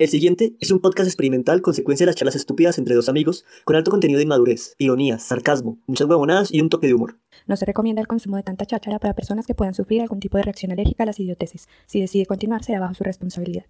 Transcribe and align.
El 0.00 0.08
siguiente 0.08 0.56
es 0.60 0.70
un 0.70 0.80
podcast 0.80 1.06
experimental 1.08 1.60
consecuencia 1.60 2.06
de 2.06 2.08
las 2.08 2.16
charlas 2.16 2.34
estúpidas 2.34 2.78
entre 2.78 2.94
dos 2.94 3.10
amigos, 3.10 3.44
con 3.66 3.76
alto 3.76 3.90
contenido 3.90 4.16
de 4.16 4.24
inmadurez, 4.24 4.74
ironías, 4.78 5.24
sarcasmo, 5.24 5.76
muchas 5.86 6.08
huevonadas 6.08 6.50
y 6.50 6.62
un 6.62 6.70
toque 6.70 6.86
de 6.86 6.94
humor. 6.94 7.18
No 7.46 7.54
se 7.54 7.66
recomienda 7.66 8.00
el 8.00 8.06
consumo 8.06 8.38
de 8.38 8.42
tanta 8.42 8.64
cháchara 8.64 8.98
para 8.98 9.12
personas 9.12 9.46
que 9.46 9.54
puedan 9.54 9.74
sufrir 9.74 10.00
algún 10.00 10.18
tipo 10.18 10.38
de 10.38 10.44
reacción 10.44 10.72
alérgica 10.72 11.02
a 11.02 11.06
las 11.06 11.20
idioteces. 11.20 11.68
Si 11.84 12.00
decide 12.00 12.24
continuar, 12.24 12.64
será 12.64 12.80
bajo 12.80 12.94
su 12.94 13.04
responsabilidad. 13.04 13.66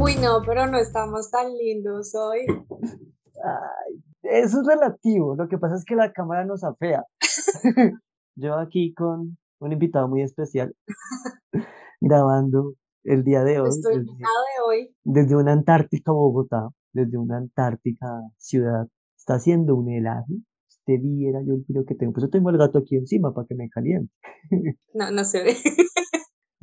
Uy, 0.00 0.16
no, 0.16 0.40
pero 0.46 0.66
no 0.66 0.78
estamos 0.78 1.30
tan 1.30 1.54
lindos 1.58 2.14
hoy. 2.14 2.46
Ay, 3.44 4.02
eso 4.22 4.62
es 4.62 4.66
relativo. 4.66 5.36
Lo 5.36 5.46
que 5.46 5.58
pasa 5.58 5.74
es 5.76 5.84
que 5.84 5.94
la 5.94 6.10
cámara 6.10 6.46
nos 6.46 6.64
afea. 6.64 7.04
Yo 8.36 8.54
aquí 8.54 8.94
con 8.94 9.36
un 9.60 9.72
invitado 9.72 10.08
muy 10.08 10.22
especial, 10.22 10.74
grabando 12.00 12.74
el 13.04 13.24
día 13.24 13.44
de 13.44 13.60
hoy. 13.60 13.70
Desde, 13.70 13.94
invitado 13.94 14.18
de 14.18 14.64
hoy. 14.66 14.96
desde 15.04 15.36
una 15.36 15.52
Antártica 15.52 16.12
Bogotá, 16.12 16.68
desde 16.92 17.18
una 17.18 17.38
Antártica 17.38 18.06
ciudad. 18.38 18.86
Está 19.16 19.34
haciendo 19.34 19.74
un 19.76 19.90
helado. 19.90 20.26
Usted 20.68 21.00
viera 21.00 21.40
yo 21.46 21.54
el 21.54 21.64
frío 21.64 21.84
que 21.86 21.94
tengo. 21.94 22.12
Pues 22.12 22.24
yo 22.24 22.30
tengo 22.30 22.50
el 22.50 22.58
gato 22.58 22.78
aquí 22.78 22.96
encima 22.96 23.32
para 23.32 23.46
que 23.46 23.54
me 23.54 23.70
caliente. 23.70 24.12
No, 24.92 25.10
no 25.10 25.24
se 25.24 25.42
ve. 25.44 25.56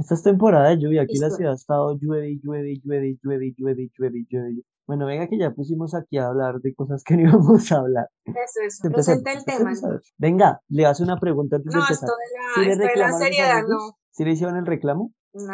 Esta 0.02 0.16
es 0.16 0.24
temporada 0.24 0.70
de 0.70 0.80
lluvia. 0.80 1.04
Aquí 1.04 1.18
la 1.18 1.30
ciudad 1.30 1.52
ha 1.54 1.56
estado 1.56 1.96
llueve 2.00 2.40
llueve 2.44 2.80
llueve 2.84 3.18
llueve 3.24 3.54
llueve 3.56 3.90
llueve 3.98 4.26
llueve. 4.30 4.64
Bueno, 4.88 5.06
venga 5.06 5.28
que 5.28 5.38
ya 5.38 5.52
pusimos 5.52 5.94
aquí 5.94 6.18
a 6.18 6.28
hablar 6.28 6.60
de 6.60 6.74
cosas 6.74 7.04
que 7.04 7.16
no 7.18 7.30
íbamos 7.30 7.72
a 7.72 7.78
hablar. 7.78 8.10
Eso, 8.26 8.62
eso. 8.66 8.90
Presenta 8.92 9.32
el 9.32 9.46
tema. 9.46 9.72
Venga, 10.18 10.60
le 10.70 10.86
hace 10.86 11.04
una 11.04 11.18
pregunta 11.20 11.58
antes 11.58 11.72
de 11.72 11.78
No, 11.78 11.84
empezar. 11.86 12.10
esto 12.10 12.14
de 12.18 12.38
la, 12.38 12.64
¿Sí 12.66 12.72
esto 12.72 12.94
de 12.94 13.00
la 13.00 13.18
seriedad, 13.18 13.62
no. 13.68 13.98
¿Sí 14.12 14.26
le 14.26 14.32
hicieron 14.32 14.58
el 14.58 14.66
reclamo? 14.66 15.14
No. 15.34 15.54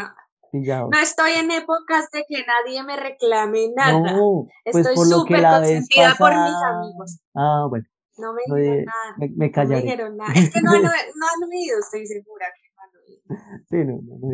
Pillado. 0.50 0.90
No 0.92 0.98
estoy 1.00 1.32
en 1.34 1.52
épocas 1.52 2.10
de 2.14 2.24
que 2.28 2.38
nadie 2.46 2.82
me 2.84 2.96
reclame 2.96 3.70
nada. 3.76 4.00
No, 4.14 4.48
pues 4.72 4.88
Estoy 4.88 4.96
súper 5.06 5.44
consentida 5.44 6.16
por 6.18 6.30
mis 6.30 6.40
pasada- 6.40 6.80
amigos. 6.80 7.20
Ah, 7.36 7.66
bueno, 7.70 7.86
No 8.18 8.34
me 8.34 8.42
no, 8.48 8.56
dijeron 8.56 8.86
nada. 8.86 9.16
me, 9.18 9.28
me 9.36 9.52
No 9.52 9.68
me 9.68 9.82
dijeron 9.82 10.18
nada. 10.18 10.34
Es 10.34 10.50
que 10.54 10.62
no, 10.62 10.72
han- 10.72 10.82
no 11.20 11.26
han 11.28 11.44
oído, 11.50 11.80
estoy 11.80 12.08
segura 12.08 12.46
que 12.56 12.70
no 12.74 12.82
han 12.82 13.04
oído. 13.06 13.17
Sí, 13.70 13.78
no, 13.78 14.00
no, 14.04 14.18
no. 14.20 14.28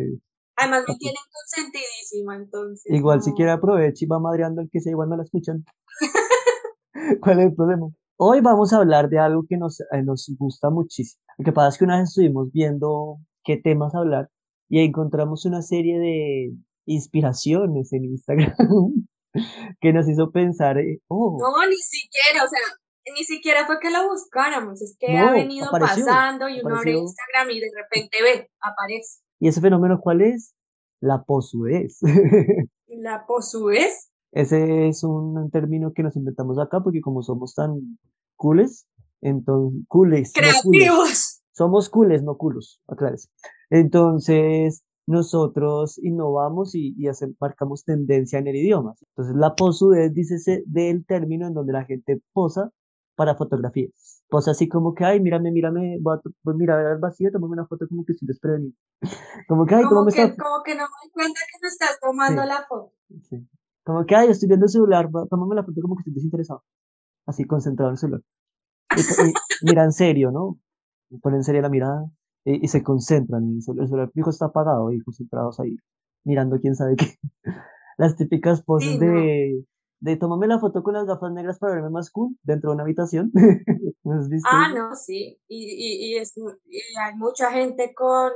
Además 0.56 0.84
me 0.86 0.96
tienen 0.96 1.22
consentidísima, 1.32 2.36
entonces. 2.36 2.92
Igual 2.92 3.22
si 3.22 3.32
quiere 3.32 3.50
aproveche 3.50 4.04
y 4.04 4.08
va 4.08 4.20
madreando 4.20 4.60
el 4.62 4.70
que 4.70 4.80
sea 4.80 4.92
igual 4.92 5.08
no 5.08 5.16
la 5.16 5.24
escuchan. 5.24 5.64
¿Cuál 7.20 7.40
es 7.40 7.46
el 7.46 7.54
problema? 7.54 7.88
Hoy 8.16 8.40
vamos 8.40 8.72
a 8.72 8.76
hablar 8.76 9.08
de 9.08 9.18
algo 9.18 9.44
que 9.48 9.56
nos, 9.56 9.80
eh, 9.80 10.02
nos 10.04 10.32
gusta 10.38 10.70
muchísimo. 10.70 11.20
Lo 11.38 11.44
que 11.44 11.52
pasa 11.52 11.68
es 11.70 11.78
que 11.78 11.84
una 11.84 11.98
vez 11.98 12.10
estuvimos 12.10 12.52
viendo 12.52 13.18
qué 13.42 13.56
temas 13.56 13.94
hablar 13.94 14.30
y 14.68 14.80
encontramos 14.80 15.44
una 15.44 15.62
serie 15.62 15.98
de 15.98 16.54
inspiraciones 16.86 17.92
en 17.92 18.04
Instagram 18.04 18.54
que 19.80 19.92
nos 19.92 20.08
hizo 20.08 20.30
pensar, 20.30 20.78
eh, 20.78 21.00
oh, 21.08 21.36
No, 21.40 21.68
ni 21.68 21.76
siquiera, 21.76 22.44
o 22.44 22.48
sea, 22.48 22.60
ni 23.12 23.24
siquiera 23.24 23.66
fue 23.66 23.78
que 23.80 23.90
lo 23.90 24.08
buscáramos, 24.08 24.80
es 24.82 24.96
que 24.98 25.12
No, 25.12 25.28
ha 25.28 25.32
venido 25.32 25.66
apareció, 25.68 26.06
pasando 26.06 26.48
y 26.48 26.60
uno 26.60 26.76
abre. 26.76 26.92
Instagram 26.92 27.50
y 27.50 27.60
de 27.60 27.70
repente 27.76 28.18
ve, 28.22 28.50
aparece. 28.60 29.20
¿y 29.40 29.48
ese 29.48 29.60
fenómeno 29.60 30.00
cuál 30.00 30.22
es? 30.22 30.54
La 31.00 31.22
posudez. 31.24 31.98
La 32.86 33.26
posudez. 33.26 34.10
Ese 34.32 34.88
es 34.88 35.04
un 35.04 35.50
término 35.50 35.92
que 35.92 36.02
nos 36.02 36.16
inventamos 36.16 36.58
acá 36.58 36.80
porque 36.82 37.00
como 37.00 37.22
somos 37.22 37.54
tan 37.54 37.98
cooles, 38.36 38.86
entonces, 39.20 39.80
cooles, 39.88 40.32
no. 40.34 40.40
Creativos. 40.40 41.42
Somos 41.52 41.88
cooles, 41.88 42.22
no 42.22 42.36
culos, 42.36 42.80
aclárese. 42.88 43.28
Entonces, 43.70 44.82
nosotros 45.06 45.98
innovamos 46.02 46.74
y, 46.74 46.94
y 46.98 47.08
marcamos 47.38 47.84
tendencia 47.84 48.38
en 48.38 48.46
el 48.48 48.56
idioma. 48.56 48.94
Entonces, 49.10 49.36
la 49.36 49.54
posudez 49.54 50.12
dice 50.14 50.36
ese- 50.36 50.64
del 50.66 51.04
término 51.06 51.46
en 51.46 51.54
donde 51.54 51.72
la 51.72 51.84
gente 51.84 52.20
posa 52.32 52.70
para 53.16 53.34
fotografías. 53.36 54.22
Posa 54.28 54.52
así 54.52 54.68
como 54.68 54.94
que, 54.94 55.04
ay, 55.04 55.20
mírame, 55.20 55.50
mírame, 55.52 55.98
voy 56.00 56.16
a, 56.16 56.20
voy 56.42 56.54
a 56.54 56.56
mirar 56.56 56.86
al 56.86 56.98
vacío, 56.98 57.30
tomame 57.32 57.52
una 57.54 57.66
foto 57.66 57.86
como 57.88 58.04
que 58.04 58.12
estoy 58.12 58.26
desprevenido. 58.28 58.72
Como 59.48 59.66
que, 59.66 59.74
ay, 59.74 59.82
Como 59.84 59.90
tómame 60.00 60.12
que, 60.12 60.22
esta 60.22 60.42
como 60.42 60.62
que 60.64 60.74
no 60.74 60.82
me 60.82 60.88
doy 61.02 61.10
cuenta 61.12 61.40
que 61.52 61.58
no 61.62 61.68
estás 61.68 61.98
tomando 62.00 62.42
Sí. 62.42 62.48
la 62.48 62.64
foto. 62.66 62.92
Sí. 63.28 63.48
Como 63.84 64.06
que, 64.06 64.16
ay, 64.16 64.28
estoy 64.30 64.48
viendo 64.48 64.64
el 64.66 64.70
celular, 64.70 65.08
tómame 65.30 65.54
la 65.54 65.62
foto 65.64 65.80
como 65.82 65.94
que 65.96 66.00
estoy 66.00 66.14
desinteresado. 66.14 66.62
Así 67.26 67.44
concentrado 67.44 67.90
en 67.90 67.94
el 67.94 67.98
celular. 67.98 68.22
Y, 68.96 69.00
y 69.28 69.32
mira 69.62 69.84
en 69.84 69.92
serio, 69.92 70.30
¿no? 70.30 70.58
Ponen 71.20 71.38
en 71.40 71.44
serio 71.44 71.60
la 71.62 71.68
mirada 71.68 72.06
y, 72.44 72.64
y 72.64 72.68
se 72.68 72.82
concentran. 72.82 73.42
en 73.44 73.56
El 73.56 73.62
cel- 73.62 73.80
el 73.80 73.88
celular 73.88 74.10
fijo 74.14 74.30
está 74.30 74.46
apagado 74.46 74.90
y 74.92 75.00
concentrados 75.00 75.60
ahí, 75.60 75.76
mirando 76.24 76.58
quién 76.60 76.74
sabe 76.74 76.96
qué. 76.96 77.06
Las 77.98 78.16
típicas 78.16 78.62
poses 78.62 78.90
Sí, 78.92 78.98
no. 78.98 79.64
De, 80.04 80.16
tómame 80.16 80.46
la 80.46 80.58
foto 80.58 80.82
con 80.82 80.92
las 80.92 81.06
gafas 81.06 81.32
negras 81.32 81.58
para 81.58 81.74
verme 81.74 81.88
más 81.88 82.10
cool 82.10 82.36
dentro 82.42 82.70
de 82.70 82.74
una 82.74 82.82
habitación. 82.82 83.32
¿No 84.04 84.20
has 84.20 84.28
visto 84.28 84.48
Ah, 84.52 84.68
no, 84.68 84.94
sí. 84.94 85.40
Y, 85.48 85.64
y, 85.64 86.12
y, 86.12 86.16
es, 86.18 86.36
y 86.36 86.78
hay 87.02 87.14
mucha 87.16 87.50
gente 87.50 87.94
con, 87.94 88.32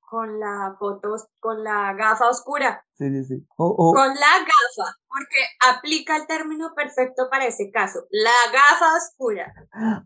con 0.00 0.38
la 0.38 0.76
foto, 0.78 1.16
con 1.40 1.64
la 1.64 1.94
gafa 1.94 2.28
oscura. 2.28 2.84
Sí, 2.98 3.08
sí, 3.10 3.24
sí. 3.24 3.46
Con 3.94 4.08
la 4.08 4.38
gafa, 4.40 4.90
porque 5.06 5.40
aplica 5.70 6.16
el 6.16 6.26
término 6.26 6.72
perfecto 6.74 7.28
para 7.30 7.46
ese 7.46 7.70
caso. 7.70 8.00
La 8.10 8.30
gafa 8.52 8.96
oscura. 8.96 9.54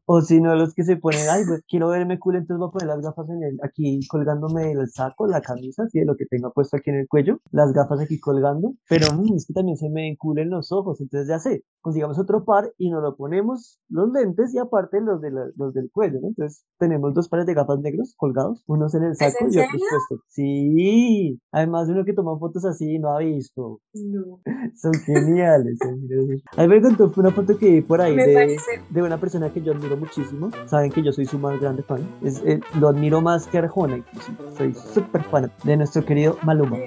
O 0.05 0.21
si 0.21 0.41
no, 0.43 0.55
los 0.57 0.75
que 0.75 0.85
se 0.85 0.97
ponen, 0.97 1.27
ay, 1.31 1.45
pues, 1.47 1.63
quiero 1.67 1.89
verme 1.89 2.19
cool, 2.19 2.37
entonces 2.37 2.59
voy 2.59 2.69
a 2.69 2.73
poner 2.73 2.89
las 2.89 3.01
gafas 3.03 3.29
en 3.31 3.43
el, 3.43 3.59
aquí 3.63 4.01
colgándome 4.09 4.73
el 4.73 4.91
saco, 4.91 5.27
la 5.27 5.41
camisa, 5.41 5.85
así 5.85 6.01
de 6.01 6.05
lo 6.05 6.17
que 6.17 6.27
tengo 6.27 6.53
puesto 6.53 6.77
aquí 6.77 6.91
en 6.91 6.97
el 6.97 7.09
cuello, 7.09 7.41
las 7.51 7.73
gafas 7.73 8.01
aquí 8.01 8.21
colgando, 8.21 8.75
pero 8.89 9.07
mm, 9.15 9.37
es 9.37 9.47
que 9.47 9.55
también 9.55 9.79
se 9.79 9.89
me 9.89 10.03
ven 10.03 10.17
cool 10.17 10.39
en 10.39 10.51
los 10.51 10.71
ojos, 10.71 11.01
entonces 11.01 11.29
ya 11.29 11.39
sé, 11.39 11.65
consigamos 11.81 12.19
otro 12.19 12.45
par 12.45 12.71
y 12.77 12.91
nos 12.91 13.03
lo 13.03 13.17
ponemos 13.17 13.81
los 13.89 14.11
lentes 14.13 14.53
y 14.55 14.59
aparte 14.59 15.01
los, 15.01 15.21
de 15.23 15.31
la- 15.31 15.51
los 15.57 15.73
del 15.73 15.91
cuello, 15.91 16.19
¿no? 16.21 16.29
Entonces 16.29 16.65
tenemos 16.79 17.15
dos 17.15 17.29
pares 17.31 17.47
de 17.47 17.55
gafas 17.55 17.81
negros 17.81 18.15
colgados, 18.19 18.63
unos 18.67 18.95
en 18.95 19.05
el 19.05 19.17
saco 19.17 19.47
y 19.57 19.59
otros 19.65 19.81
puestos. 19.91 20.21
Sí, 20.29 21.41
además 21.53 21.89
uno 21.89 22.05
que 22.05 22.13
toma 22.13 22.39
fotos 22.39 22.65
así 22.67 22.82
no 22.99 23.17
ha 23.17 23.19
visto, 23.19 23.81
No. 23.95 24.41
son 24.75 24.93
geniales. 25.05 25.79
A 26.57 26.63
mí 26.63 26.69
me 26.69 26.81
contó 26.83 27.13
una 27.17 27.31
foto 27.31 27.57
que 27.59 27.71
vi 27.71 27.81
por 27.81 28.01
ahí 28.01 28.17
de 28.17 28.57
de 28.91 29.03
una 29.03 29.19
persona 29.19 29.51
que 29.51 29.61
yo 29.63 29.73
admiro 29.73 29.97
muchísimo. 29.97 30.51
Saben 30.67 30.91
que 30.91 31.03
yo 31.03 31.13
soy 31.13 31.27
su 31.27 31.39
más 31.39 31.61
grande 31.61 31.83
fan. 31.83 32.01
Es, 32.23 32.43
eh, 32.45 32.61
lo 32.79 32.89
admiro 32.89 33.21
más 33.21 33.47
que 33.47 33.59
Arjona, 33.59 33.97
inclusive. 33.99 34.37
Soy 34.57 34.75
súper 34.75 35.23
fan 35.25 35.51
de 35.65 35.77
nuestro 35.77 36.05
querido 36.05 36.37
Maluma. 36.45 36.79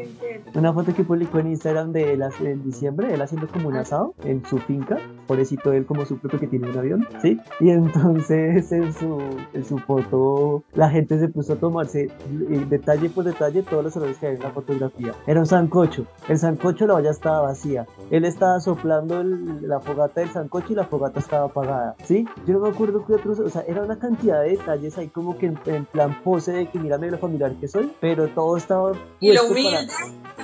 Una 0.53 0.71
foto 0.73 0.93
que 0.93 1.03
publicó 1.03 1.39
en 1.39 1.47
Instagram 1.47 1.91
de 1.91 2.13
él 2.13 2.21
hace- 2.23 2.51
en 2.51 2.63
diciembre, 2.63 3.13
él 3.13 3.21
haciendo 3.21 3.47
como 3.47 3.67
un 3.67 3.75
asado 3.75 4.13
en 4.23 4.45
su 4.45 4.57
finca. 4.59 4.97
Pobrecito 5.27 5.73
él 5.73 5.85
como 5.85 6.05
su 6.05 6.17
propio 6.17 6.39
que 6.39 6.47
tiene 6.47 6.69
un 6.69 6.77
avión, 6.77 7.07
¿sí? 7.21 7.37
Y 7.59 7.69
entonces 7.71 8.71
en 8.71 8.93
su, 8.93 9.17
en 9.53 9.65
su 9.65 9.77
foto 9.79 10.63
la 10.73 10.89
gente 10.89 11.19
se 11.19 11.27
puso 11.27 11.53
a 11.53 11.55
tomarse 11.57 12.03
eh, 12.05 12.65
detalle 12.69 13.09
por 13.09 13.23
detalle 13.25 13.63
todos 13.63 13.83
los 13.83 13.95
errores 13.95 14.17
que 14.17 14.27
hay 14.27 14.35
en 14.35 14.41
la 14.43 14.51
fotografía. 14.51 15.13
Era 15.27 15.39
un 15.41 15.45
sancocho. 15.85 16.05
El 16.27 16.37
sancocho 16.39 16.87
la 16.87 16.95
olla 16.95 17.11
estaba 17.11 17.41
vacía. 17.41 17.85
Él 18.09 18.25
estaba 18.25 18.59
soplando 18.59 19.21
el- 19.21 19.67
la 19.67 19.79
fogata 19.79 20.21
del 20.21 20.29
sancocho 20.31 20.73
y 20.73 20.75
la 20.75 20.85
fogata 20.85 21.19
estaba 21.19 21.45
apagada, 21.45 21.95
¿sí? 22.03 22.25
Yo 22.45 22.53
no 22.53 22.59
me 22.61 22.69
acuerdo 22.69 23.05
qué 23.05 23.13
otros, 23.13 23.39
o 23.39 23.49
sea, 23.49 23.61
era 23.67 23.81
una 23.83 23.97
cantidad 23.99 24.41
de 24.41 24.51
detalles 24.51 24.97
ahí 24.97 25.07
como 25.09 25.37
que 25.37 25.47
en, 25.47 25.59
en 25.65 25.85
plan 25.85 26.17
pose 26.23 26.51
de 26.51 26.69
que 26.69 26.79
mírame 26.79 27.09
lo 27.11 27.17
familiar 27.17 27.53
que 27.55 27.67
soy, 27.67 27.91
pero 27.99 28.27
todo 28.29 28.57
estaba 28.57 28.93
Y 29.19 29.33
lo 29.33 29.41
puesto 29.47 29.53
para- 29.53 29.77
humilde, 29.77 29.93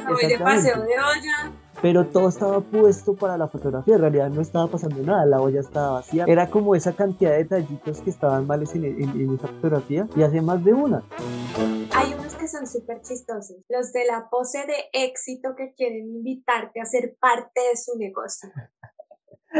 me 0.05 0.13
voy 0.13 0.27
de 0.27 0.37
paseo 0.39 0.75
de 0.81 0.87
olla. 0.93 1.51
pero 1.81 2.05
todo 2.05 2.29
estaba 2.29 2.59
puesto 2.61 3.15
para 3.15 3.37
la 3.37 3.47
fotografía, 3.47 3.95
en 3.95 4.01
realidad 4.01 4.29
no 4.29 4.41
estaba 4.41 4.67
pasando 4.67 5.01
nada, 5.03 5.25
la 5.25 5.41
olla 5.41 5.59
estaba 5.61 5.93
vacía, 5.93 6.25
era 6.27 6.47
como 6.49 6.75
esa 6.75 6.93
cantidad 6.93 7.31
de 7.31 7.37
detallitos 7.39 8.01
que 8.01 8.09
estaban 8.09 8.45
males 8.47 8.73
en, 8.75 8.85
en- 8.85 9.09
en 9.19 9.35
esa 9.35 9.47
fotografía 9.47 10.07
y 10.15 10.21
hace 10.23 10.41
más 10.41 10.63
de 10.63 10.73
una. 10.73 11.01
Son 12.61 12.81
súper 12.81 13.01
chistosos. 13.01 13.57
Los 13.69 13.91
de 13.91 14.05
la 14.05 14.27
pose 14.29 14.59
de 14.65 14.75
éxito 14.93 15.55
que 15.57 15.73
quieren 15.73 16.07
invitarte 16.09 16.79
a 16.81 16.85
ser 16.85 17.15
parte 17.19 17.61
de 17.61 17.77
su 17.77 17.97
negocio. 17.97 18.49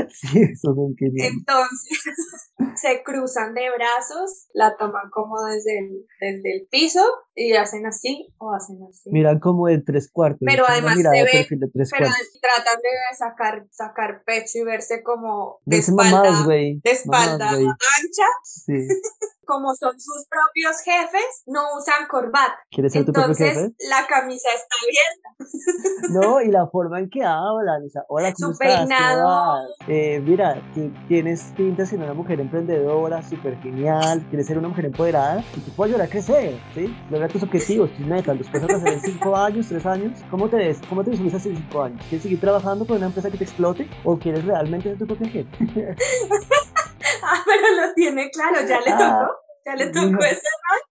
Sí, 0.10 0.40
eso 0.54 0.74
son. 0.74 0.96
Entonces 0.98 2.00
se 2.76 3.04
cruzan 3.04 3.54
de 3.54 3.70
brazos, 3.76 4.48
la 4.54 4.78
toman 4.78 5.10
como 5.12 5.44
desde 5.44 5.80
el, 5.80 6.06
desde 6.22 6.56
el 6.60 6.68
piso 6.68 7.04
y 7.36 7.52
hacen 7.56 7.86
así 7.86 8.34
o 8.38 8.54
hacen 8.54 8.80
así. 8.90 9.10
Miran 9.12 9.40
como 9.40 9.68
de 9.68 9.82
tres 9.82 10.10
cuartos, 10.10 10.40
Pero 10.46 10.64
además 10.66 10.96
se 10.96 11.10
ve- 11.10 11.30
perfil 11.30 11.60
de 11.60 11.68
tres 11.74 11.90
Pero 11.92 12.08
tratan 12.42 12.78
de 12.82 13.18
sacar, 13.18 13.68
sacar 13.70 14.24
pecho 14.26 14.60
y 14.60 14.64
verse 14.64 15.04
como 15.04 15.60
de 15.66 15.76
Verse 15.76 15.92
espalda, 15.92 17.58
de 17.58 17.66
ancha, 17.66 18.28
Sí. 18.46 18.74
como 19.52 19.76
son 19.76 20.00
sus 20.00 20.26
propios 20.30 20.80
jefes, 20.82 21.44
no 21.46 21.60
usan 21.78 22.08
corbata. 22.08 22.58
¿Quieres 22.72 22.94
ser 22.94 23.06
tu 23.06 23.12
propio 23.12 23.36
jefe? 23.36 23.74
la 23.90 24.08
camisa 24.08 24.48
está 24.56 24.76
abierta. 24.82 25.30
No, 26.12 26.42
y 26.42 26.52
la 26.52 26.68
forma 26.68 27.00
en 27.00 27.10
que 27.10 27.24
hablan, 27.24 27.86
o 27.86 27.90
sea, 27.90 28.04
hola, 28.10 28.34
¿cómo 28.34 28.54
Su 28.54 28.64
estás? 28.64 28.80
¿Cómo 28.80 28.90
peinado. 28.90 29.68
Eh, 29.88 30.20
mira, 30.20 30.62
tú 30.74 30.92
tienes 31.08 31.54
pintas 31.56 31.94
en 31.94 32.04
una 32.04 32.14
mujer 32.14 32.40
emprendedora, 32.40 33.22
súper 33.24 33.58
genial, 33.62 34.26
quieres 34.30 34.48
ser 34.48 34.58
una 34.58 34.68
mujer 34.68 34.86
empoderada 34.86 35.44
y 35.56 35.60
tú 35.62 35.72
puedes 35.72 35.94
ayudar 35.94 36.08
a 36.08 36.10
crecer, 36.10 36.60
¿sí? 36.74 36.96
Logra 37.10 37.28
tus 37.28 37.44
objetivos, 37.44 37.92
tus 37.96 38.06
metas, 38.06 38.38
los 38.38 38.48
puedes 38.50 38.64
alcanzar 38.64 38.94
en 38.94 39.02
5 39.02 39.36
años, 39.38 39.68
3 39.68 39.86
años. 39.86 40.20
¿Cómo 40.30 40.50
te 40.50 40.58
ves? 40.58 40.80
¿Cómo 40.90 41.04
te 41.04 41.12
visualizas 41.12 41.46
en 41.46 41.58
5 41.58 41.84
años? 41.84 42.02
¿Quieres 42.10 42.24
seguir 42.24 42.40
trabajando 42.40 42.86
con 42.86 42.98
una 42.98 43.08
empresa 43.08 43.30
que 43.30 43.38
te 43.38 43.44
explote 43.46 43.90
o 44.04 44.18
quieres 44.18 44.44
realmente 44.46 44.90
ser 44.90 44.98
tu 44.98 45.08
propio 45.08 45.30
jefe? 45.30 45.96
Ah, 47.24 47.44
pero 47.46 47.88
lo 47.88 47.94
tiene 47.94 48.30
claro, 48.32 48.62
ya 48.68 48.80
le 48.82 48.92
Ah, 48.92 48.98
tocó. 48.98 49.40
Ya 49.66 49.76
le 49.76 49.88
tocó 49.92 50.24
ese. 50.24 50.42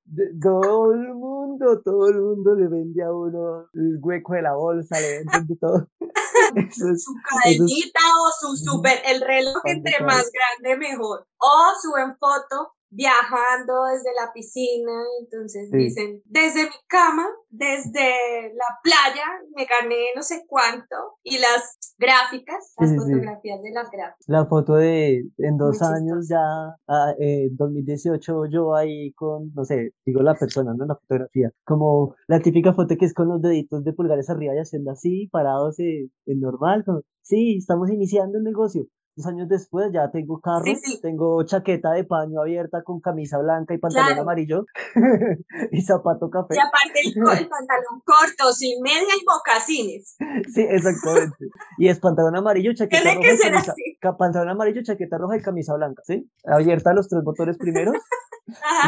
De- 0.04 0.30
Todo 0.42 0.92
el 0.92 1.14
mundo, 1.14 1.80
todo 1.84 2.08
el 2.08 2.20
mundo 2.20 2.54
le 2.54 2.68
vende 2.68 3.02
a 3.02 3.12
uno 3.12 3.66
el 3.74 3.98
hueco 4.00 4.34
de 4.34 4.42
la 4.42 4.54
bolsa, 4.54 4.98
le 5.00 5.18
venden 5.18 5.46
de 5.46 5.56
todo. 5.56 5.88
Eso 6.56 6.90
es, 6.90 7.04
su 7.04 7.12
cadenita 7.28 8.00
o 8.18 8.30
su 8.40 8.56
super, 8.56 8.98
el 9.06 9.20
reloj 9.20 9.60
entre 9.64 10.04
más 10.04 10.30
grande 10.32 10.76
mejor. 10.78 11.26
O 11.38 11.72
suben 11.80 12.16
foto 12.18 12.74
viajando 12.90 13.84
desde 13.92 14.10
la 14.20 14.32
piscina, 14.32 14.92
entonces 15.22 15.68
Sí. 15.70 15.76
dicen, 15.78 16.22
desde 16.26 16.64
mi 16.64 16.76
cama, 16.88 17.26
desde 17.48 18.52
la 18.54 18.78
playa, 18.82 19.24
me 19.56 19.64
gané 19.64 20.06
no 20.16 20.22
sé 20.22 20.44
cuánto, 20.48 20.96
y 21.22 21.38
las 21.38 21.78
gráficas, 21.98 22.74
las 22.78 22.90
Sí, 22.90 22.96
sí, 22.96 23.04
sí. 23.04 23.12
fotografías 23.12 23.62
de 23.62 23.70
las 23.72 23.90
gráficas. 23.90 24.24
La 24.28 24.46
foto 24.46 24.74
de 24.74 25.24
en 25.38 25.56
dos 25.56 25.80
Muy 25.80 25.88
años 25.96 26.28
ya, 26.28 26.40
ah, 26.88 27.14
eh, 27.18 27.48
2018, 27.52 28.46
yo 28.46 28.74
ahí 28.74 29.12
con, 29.14 29.52
no 29.54 29.64
sé, 29.64 29.92
digo 30.04 30.22
la 30.22 30.34
persona, 30.34 30.74
no 30.76 30.84
la 30.86 30.96
fotografía, 30.96 31.50
como 31.64 32.14
la 32.26 32.40
típica 32.40 32.74
foto 32.74 32.96
que 32.96 33.04
es 33.06 33.14
con 33.14 33.28
los 33.28 33.40
deditos 33.40 33.84
de 33.84 33.92
pulgares 33.92 34.28
arriba 34.30 34.54
y 34.54 34.58
haciendo 34.58 34.90
así, 34.90 35.28
parados 35.30 35.78
en, 35.78 36.10
en 36.26 36.40
normal, 36.40 36.84
como, 36.84 37.02
sí, 37.22 37.56
estamos 37.58 37.90
iniciando 37.90 38.38
el 38.38 38.44
negocio. 38.44 38.86
Dos 39.20 39.26
años 39.26 39.48
después 39.48 39.90
ya 39.92 40.10
tengo 40.10 40.40
carro, 40.40 40.64
Sí, 40.64 40.76
sí. 40.76 40.98
tengo 41.02 41.42
chaqueta 41.44 41.92
de 41.92 42.04
paño 42.04 42.40
abierta 42.40 42.82
con 42.82 43.00
camisa 43.00 43.36
blanca 43.38 43.74
y 43.74 43.78
pantalón 43.78 44.06
Claro. 44.08 44.22
amarillo 44.22 44.64
y 45.72 45.82
zapato 45.82 46.30
café. 46.30 46.54
Y 46.54 46.58
aparte 46.58 47.00
el, 47.04 47.08
el 47.10 47.48
pantalón 47.48 48.00
corto, 48.04 48.52
sin 48.52 48.80
media 48.82 49.12
y 49.20 49.24
mocasines. 49.26 50.16
Sí, 50.54 50.62
exactamente. 50.68 51.36
Y 51.78 51.88
es 51.88 52.00
pantalón 52.00 52.34
amarillo, 52.36 52.72
chaqueta 52.74 53.02
Tiene 53.02 53.16
roja 53.16 53.28
que 53.28 53.34
y 53.34 53.38
ser 53.38 53.52
camisa, 53.52 53.72
así. 53.72 53.98
pantalón 54.18 54.48
amarillo, 54.48 54.82
chaqueta 54.82 55.18
roja 55.18 55.36
y 55.36 55.42
camisa 55.42 55.74
blanca, 55.74 56.02
¿sí? 56.06 56.28
Abierta 56.44 56.94
los 56.94 57.08
tres 57.08 57.22
botones 57.22 57.58
primeros, 57.58 57.94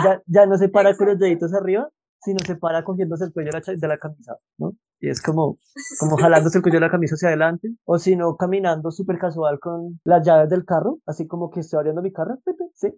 ya, 0.05 0.23
ya 0.27 0.47
no 0.47 0.57
se 0.57 0.69
para 0.71 0.97
con 0.97 1.07
los 1.09 1.15
Exacto. 1.17 1.25
deditos 1.25 1.55
arriba, 1.55 1.89
sino 2.23 2.39
se 2.47 2.57
para 2.57 2.85
cogiéndose 2.85 3.25
el 3.25 3.33
cuello 3.33 3.51
de 3.53 3.61
la, 3.67 3.75
de 3.79 3.89
la 3.89 3.99
camisa, 3.99 4.37
¿no? 4.59 4.73
Y 5.05 5.11
es 5.11 5.21
como, 5.21 5.59
como 5.99 6.17
jalándose 6.17 6.59
el 6.59 6.63
cuello 6.63 6.77
de 6.79 6.87
la 6.87 6.91
camisa 6.93 7.17
hacia 7.17 7.29
adelante, 7.29 7.69
o 7.85 7.99
si 7.99 8.15
no, 8.15 8.37
caminando 8.37 8.93
súper 8.93 9.19
casual 9.19 9.59
con 9.59 10.01
las 10.05 10.25
llaves 10.25 10.49
del 10.49 10.65
carro, 10.65 10.99
así 11.07 11.27
como 11.27 11.51
que 11.51 11.59
estoy 11.59 11.79
abriendo 11.79 12.03
mi 12.03 12.13
carro, 12.13 12.37
pepe, 12.45 12.65
¿sí? 12.75 12.95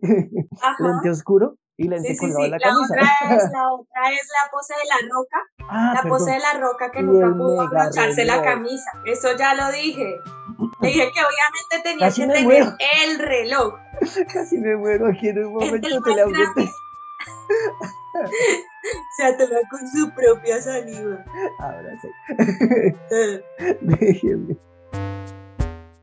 Lente 0.80 1.08
oscuro 1.10 1.56
y 1.78 1.88
lente 1.88 2.08
Sí, 2.10 2.14
sí, 2.16 2.20
colgado 2.20 2.44
en 2.44 2.50
la 2.50 2.58
La 2.58 2.62
camisa. 2.68 2.94
otra, 2.94 3.36
es, 3.36 3.50
la 3.52 3.72
otra 3.72 4.12
es 4.12 4.28
la 4.28 4.50
pose 4.52 4.74
de 4.74 4.88
la 4.88 5.14
roca. 5.14 5.38
Ah, 5.70 5.94
La 6.02 6.08
pose 6.10 6.30
de 6.32 6.38
la 6.40 6.60
roca 6.60 6.90
que 6.92 7.02
nunca 7.02 7.26
el 7.26 7.32
pudo 7.32 7.60
abrocharse 7.62 8.24
la 8.26 8.42
camisa. 8.42 8.90
Eso 9.06 9.28
ya 9.38 9.54
lo 9.54 9.72
dije. 9.72 10.14
Le 10.82 10.88
dije 10.88 11.10
que 11.10 11.20
obviamente 11.20 11.82
tenía 11.82 12.06
Casi 12.06 12.20
que 12.20 12.26
tener 12.28 12.44
muero. 12.44 12.66
el 13.02 13.18
reloj. 13.18 13.74
Casi 14.32 14.58
me 14.58 14.76
muero 14.76 15.08
aquí 15.08 15.28
en 15.30 15.46
un 15.46 15.54
momento 15.54 15.88
más 15.88 16.02
teleaudiente. 16.04 16.52
grande. 16.54 16.70
Se 19.16 19.24
atora 19.24 19.58
con 19.70 19.88
su 19.88 20.10
propia 20.14 20.60
saliva. 20.60 21.24
Ahora 21.58 21.94
sí. 22.00 22.08
Déjeme. 23.80 24.56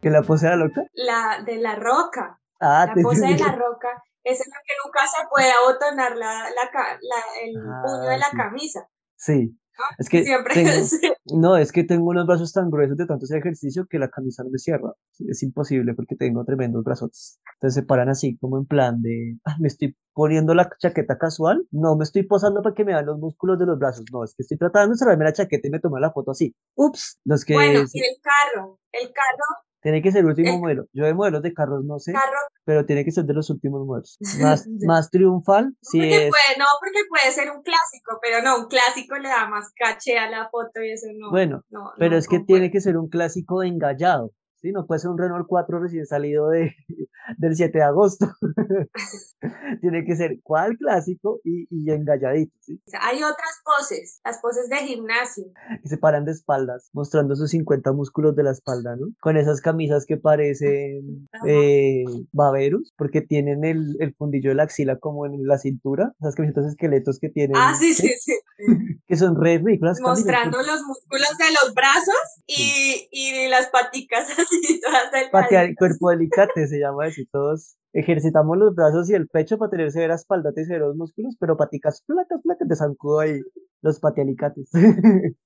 ¿Que 0.02 0.10
la 0.10 0.22
pose 0.24 0.48
era 0.48 0.56
loca? 0.56 0.82
La 0.94 1.42
de 1.46 1.58
la 1.58 1.76
roca. 1.76 2.40
Ah, 2.60 2.86
La 2.88 3.02
pose 3.04 3.22
de 3.28 3.38
la 3.38 3.52
roca 3.56 4.04
es 4.24 4.40
en 4.46 4.52
la 4.52 4.58
que 4.66 4.74
nunca 4.84 5.00
se 5.08 5.28
puede 5.30 5.52
abotonar 5.52 6.16
la, 6.16 6.34
la, 6.50 6.70
la- 6.74 7.42
el 7.44 7.56
Ah, 7.58 7.82
puño 7.86 8.10
de 8.10 8.18
la 8.18 8.30
sí. 8.30 8.38
camisa. 8.38 8.88
Sí. 9.16 9.58
¿No? 9.90 9.96
Es 9.98 10.10
que 10.10 10.24
Siempre 10.24 10.54
tengo- 10.54 10.72
No, 11.34 11.56
es 11.58 11.72
que 11.72 11.84
tengo 11.84 12.10
unos 12.10 12.26
brazos 12.28 12.52
tan 12.52 12.70
gruesos 12.70 12.98
de 12.98 13.06
tanto 13.06 13.26
hacer 13.26 13.38
ejercicio 13.40 13.86
que 13.90 14.00
la 14.00 14.10
camisa 14.10 14.44
no 14.44 14.50
me 14.50 14.58
cierra. 14.58 14.94
Es 15.20 15.44
imposible 15.44 15.94
porque 15.94 16.16
tengo 16.16 16.44
tremendos 16.46 16.84
brazos. 16.84 17.40
Entonces 17.56 17.76
se 17.76 17.84
paran 17.84 18.10
así 18.10 18.38
como 18.38 18.58
en 18.58 18.66
plan 18.66 19.02
de, 19.02 19.38
"Ah, 19.46 19.56
me 19.60 19.68
estoy 19.68 19.96
poniendo 20.14 20.54
la 20.56 20.70
chaqueta 20.80 21.18
casual. 21.18 21.66
No, 21.72 21.96
me 21.96 22.04
estoy 22.04 22.24
posando 22.24 22.62
para 22.62 22.76
que 22.76 22.84
me 22.84 22.94
vean 22.94 23.06
los 23.06 23.20
músculos 23.20 23.58
de 23.60 23.66
los 23.66 23.80
brazos. 23.80 24.06
No, 24.12 24.24
es 24.24 24.34
que 24.36 24.44
estoy 24.44 24.58
tratando 24.58 24.94
de 24.94 24.98
cerrarme 24.98 25.26
la 25.26 25.34
chaqueta 25.34 25.68
y 25.68 25.72
me 25.72 25.80
tomé 25.80 26.02
la 26.02 26.12
foto 26.12 26.32
así. 26.32 26.56
Ups, 26.76 27.20
los 27.24 27.46
que 27.46 27.54
Bueno, 27.54 27.80
y 27.94 28.00
el 28.00 28.16
carro. 28.22 28.80
El 28.92 29.08
carro, 29.14 29.64
tiene 29.82 30.02
que 30.02 30.12
ser 30.12 30.22
el 30.22 30.28
último 30.28 30.54
el- 30.54 30.60
modelo. 30.60 30.86
Yo 30.94 31.06
de 31.06 31.14
modelos 31.14 31.42
de 31.42 31.54
carros 31.54 31.84
no 31.84 32.00
sé, 32.00 32.14
carro 32.14 32.38
pero 32.64 32.86
tiene 32.86 33.04
que 33.04 33.12
ser 33.12 33.26
de 33.26 33.34
los 33.34 33.50
últimos 33.50 33.86
modelos. 33.86 34.18
Más, 34.40 34.68
más 34.86 35.10
triunfal, 35.10 35.76
si 35.82 35.98
porque 36.00 36.16
es 36.26 36.30
puede, 36.30 36.60
no, 36.60 36.66
porque 36.80 37.00
puede 37.10 37.32
ser 37.32 37.50
un 37.52 37.62
clásico, 37.64 38.20
pero 38.22 38.42
no, 38.44 38.60
un 38.60 38.68
clásico 38.68 39.18
le 39.18 39.30
da 39.30 39.48
más 39.48 39.72
caché 39.76 40.18
a 40.18 40.30
la 40.30 40.50
foto 40.50 40.82
y 40.82 40.92
eso 40.92 41.08
no. 41.18 41.32
Bueno, 41.32 41.64
no, 41.70 41.92
Pero 41.98 42.12
no 42.12 42.18
es 42.18 42.28
que 42.28 42.40
tiene 42.40 42.72
que 42.72 42.82
ser 42.82 42.98
un 42.98 43.10
clásico 43.10 43.64
engallado, 43.64 44.32
¿sí? 44.62 44.72
No 44.72 44.86
puede 44.86 45.00
ser 45.00 45.12
un 45.12 45.18
Renault 45.18 45.48
4 45.48 45.80
recién 45.80 46.06
salido 46.06 46.50
de, 46.50 46.76
del 47.38 47.56
7 47.56 47.78
de 47.78 47.84
agosto. 47.84 48.28
tiene 49.82 50.06
que 50.06 50.16
ser 50.16 50.40
cuál 50.44 50.78
clásico 50.78 51.40
y, 51.44 51.68
y 51.70 51.92
engalladito, 51.92 52.54
Hay 53.00 53.18
otras 53.18 53.62
poses, 53.64 54.22
las 54.24 54.40
poses 54.40 54.70
de 54.70 54.78
gimnasio. 54.78 55.46
Que 55.82 55.90
se 55.90 55.98
paran 55.98 56.26
de 56.26 56.32
espaldas, 56.32 56.90
mostrando 56.94 57.36
sus 57.36 57.52
50 57.52 57.92
músculos 57.94 58.36
de 58.36 58.44
la 58.44 58.52
espalda, 58.52 58.96
¿no? 58.96 59.08
Con 59.20 59.38
esas 59.38 59.62
camisas 59.62 60.06
que 60.06 60.18
parecen 60.18 61.28
eh, 61.48 62.04
baberos, 62.32 62.94
porque 62.98 63.22
tienen 63.22 63.64
el, 63.64 63.98
el 64.00 64.14
fundillo 64.16 64.50
de 64.50 64.56
la 64.56 64.64
axila 64.64 64.98
como 64.98 65.26
en 65.26 65.46
la 65.46 65.58
cintura, 65.58 66.14
esas 66.20 66.36
camisetas 66.36 66.66
esqueletos 66.66 67.20
que 67.20 67.30
tienen, 67.30 67.58
Ah, 67.58 67.74
sí, 67.78 67.94
sí, 67.94 68.14
sí. 68.20 68.34
que 69.08 69.16
son 69.18 69.40
re 69.42 69.58
ridículas. 69.58 70.00
Mostrando 70.02 70.58
los 70.58 70.82
músculos 70.84 71.38
de 71.38 71.46
los 71.52 71.74
brazos 71.74 72.16
y, 72.48 73.08
y 73.12 73.48
las 73.50 73.68
paticas 73.68 74.28
así 74.40 74.80
todas 74.80 75.06
Patear 75.32 75.68
delgaditas. 75.68 75.78
cuerpo 75.78 76.10
delicate 76.10 76.68
se 76.68 76.80
llama 76.80 77.08
y 77.10 77.26
Todos 77.28 77.76
ejercitamos 77.94 78.58
los 78.58 78.74
brazos 78.74 79.10
y 79.10 79.14
el 79.14 79.28
pecho 79.28 79.58
para 79.58 79.72
tener 79.72 79.92
severa 79.92 80.16
espalda 80.16 80.52
y 80.56 80.66
severos 80.66 80.96
músculos, 80.96 81.36
pero 81.40 81.58
paticas 81.58 82.04
flacas, 82.06 82.42
flacas 82.42 82.68
de 82.68 82.76
zancudo 82.76 83.20
ahí, 83.20 83.42
los 83.82 84.00
patealicates. 84.00 84.70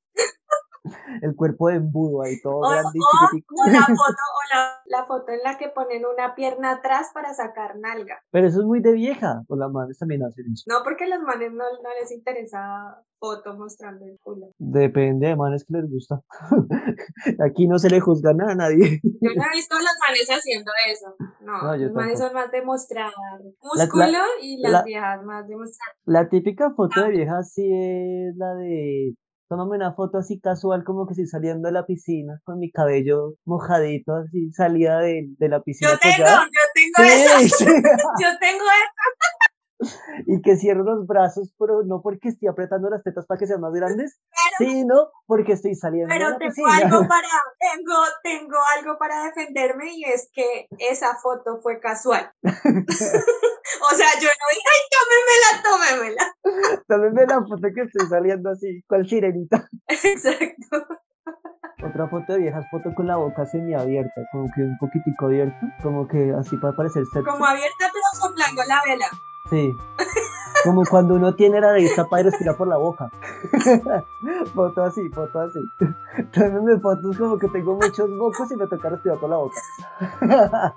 el 1.21 1.35
cuerpo 1.35 1.69
de 1.69 1.75
embudo 1.75 2.21
ahí, 2.23 2.39
todo 2.41 2.57
O, 2.59 2.69
grande 2.69 2.89
y 2.93 2.99
o- 3.01 3.27
chiquitico. 3.29 3.55
o 3.55 3.69
la 3.71 3.81
foto, 3.81 3.95
o 3.95 4.55
la, 4.55 4.81
la 4.85 5.05
foto 5.05 5.31
en 5.31 5.39
la 5.43 5.57
que 5.57 5.69
ponen 5.69 6.03
una 6.05 6.35
pierna 6.35 6.71
atrás 6.71 7.09
para 7.13 7.33
sacar 7.33 7.77
nalga. 7.77 8.19
Pero 8.31 8.47
eso 8.47 8.59
es 8.59 8.65
muy 8.65 8.81
de 8.81 8.93
vieja, 8.93 9.43
o 9.47 9.55
las 9.55 9.71
manes 9.71 9.97
también 9.97 10.23
hacen 10.23 10.45
eso. 10.53 10.63
No 10.67 10.83
porque 10.83 11.05
a 11.05 11.07
los 11.07 11.21
manes 11.21 11.51
no, 11.51 11.63
no 11.63 11.89
les 11.99 12.11
interesa 12.11 12.59
foto 13.19 13.55
mostrando 13.57 14.05
el 14.05 14.19
culo. 14.21 14.47
Depende 14.59 15.27
de 15.27 15.35
manes 15.35 15.65
que 15.65 15.73
les 15.77 15.89
gusta. 15.89 16.21
Aquí 17.45 17.67
no 17.67 17.79
se 17.79 17.89
le 17.89 17.99
juzga 17.99 18.33
nada 18.33 18.51
a 18.51 18.55
nadie. 18.55 18.99
Yo 19.03 19.31
no 19.35 19.43
he 19.43 19.55
visto 19.55 19.75
a 19.75 19.79
los 19.79 19.91
manes 20.07 20.27
haciendo 20.29 20.71
eso. 20.91 21.15
No, 21.41 21.61
No, 21.63 21.77
los 21.77 21.91
manes 21.93 22.19
son 22.19 22.33
más 22.33 22.51
de 22.51 22.61
mostrar 22.63 23.11
músculo 23.61 24.19
y 24.41 24.61
las 24.61 24.71
la- 24.71 24.83
viejas 24.83 25.23
más 25.23 25.47
de 25.47 25.55
mostrar. 25.55 25.89
La 26.05 26.29
típica 26.29 26.71
foto 26.71 27.01
de 27.01 27.09
vieja 27.09 27.41
sí 27.43 27.63
es 27.71 28.35
la 28.37 28.53
de 28.55 29.15
tómame 29.55 29.77
una 29.77 29.93
foto 29.93 30.17
así 30.17 30.39
casual 30.39 30.83
como 30.83 31.07
que 31.07 31.13
estoy 31.13 31.27
saliendo 31.27 31.67
de 31.67 31.71
la 31.71 31.85
piscina 31.85 32.41
con 32.43 32.59
mi 32.59 32.71
cabello 32.71 33.35
mojadito 33.45 34.13
así 34.15 34.51
salida 34.51 34.99
de, 34.99 35.27
de 35.37 35.49
la 35.49 35.61
piscina 35.61 35.91
Yo 35.91 35.97
tengo, 35.99 36.13
apoyada. 36.13 36.45
yo 36.45 36.61
tengo 36.73 37.39
Sí, 37.39 37.49
sí. 37.49 37.65
yo 38.21 38.29
tengo 38.39 38.63
eso. 38.65 39.34
Y 40.25 40.41
que 40.41 40.57
cierro 40.57 40.83
los 40.83 41.05
brazos, 41.07 41.53
pero 41.59 41.83
no 41.83 42.01
porque 42.01 42.29
estoy 42.29 42.47
apretando 42.47 42.89
las 42.89 43.03
tetas 43.03 43.25
para 43.25 43.37
que 43.39 43.47
sean 43.47 43.61
más 43.61 43.73
grandes, 43.73 44.19
Pero- 44.59 44.71
sino 44.71 44.95
porque 45.25 45.53
estoy 45.53 45.75
saliendo 45.75 46.13
de 46.13 46.19
Pero 46.19 46.29
la 46.31 46.37
tengo 46.37 46.49
piscina. 46.53 46.77
algo 46.77 47.07
para, 47.07 47.27
tengo, 47.59 47.93
tengo 48.23 48.57
algo 48.77 48.97
para 48.97 49.23
defenderme 49.25 49.93
y 49.93 50.03
es 50.05 50.29
que 50.33 50.67
esa 50.79 51.15
foto 51.21 51.59
fue 51.61 51.79
casual. 51.79 52.31
o 52.43 53.95
sea, 53.95 54.09
yo 54.19 54.29
no 54.29 54.45
dije, 54.51 54.69
ay, 54.73 54.81
tómemela, 54.95 55.63
tómemela. 55.63 56.25
Tómenme 56.87 57.25
la 57.25 57.41
foto 57.45 57.67
que 57.73 57.81
estoy 57.81 58.07
saliendo 58.07 58.49
así, 58.51 58.81
cual 58.87 59.07
sirenita. 59.07 59.67
Exacto. 59.87 60.85
Otra 61.83 62.07
foto 62.09 62.33
de 62.33 62.39
viejas, 62.39 62.65
foto 62.71 62.93
con 62.95 63.05
la 63.07 63.17
boca 63.17 63.45
semiabierta, 63.45 64.21
como 64.31 64.45
que 64.55 64.61
un 64.61 64.77
poquitico 64.79 65.25
abierta, 65.25 65.59
como 65.83 66.07
que 66.07 66.33
así 66.39 66.55
para 66.57 66.75
parecer 66.75 67.03
sexy. 67.13 67.29
Como 67.29 67.45
abierta 67.45 67.75
pero 67.91 68.27
soplando 68.27 68.63
la 68.67 68.81
vela. 68.85 69.05
Sí. 69.49 69.75
Como 70.63 70.83
cuando 70.89 71.13
uno 71.15 71.35
tiene 71.35 71.61
la 71.61 71.67
nariz 71.73 71.95
tapada 71.95 72.21
y 72.21 72.25
respira 72.25 72.57
por 72.57 72.67
la 72.67 72.77
boca. 72.77 73.11
foto 74.55 74.83
así, 74.83 75.07
foto 75.09 75.39
así. 75.39 75.59
Tómenme 76.33 76.79
fotos 76.79 77.17
como 77.17 77.37
que 77.37 77.47
tengo 77.49 77.75
muchos 77.75 78.09
mocos 78.09 78.51
y 78.51 78.55
me 78.55 78.65
toca 78.67 78.89
respirar 78.89 79.19
por 79.19 79.29
la 79.29 79.37
boca. 79.37 79.61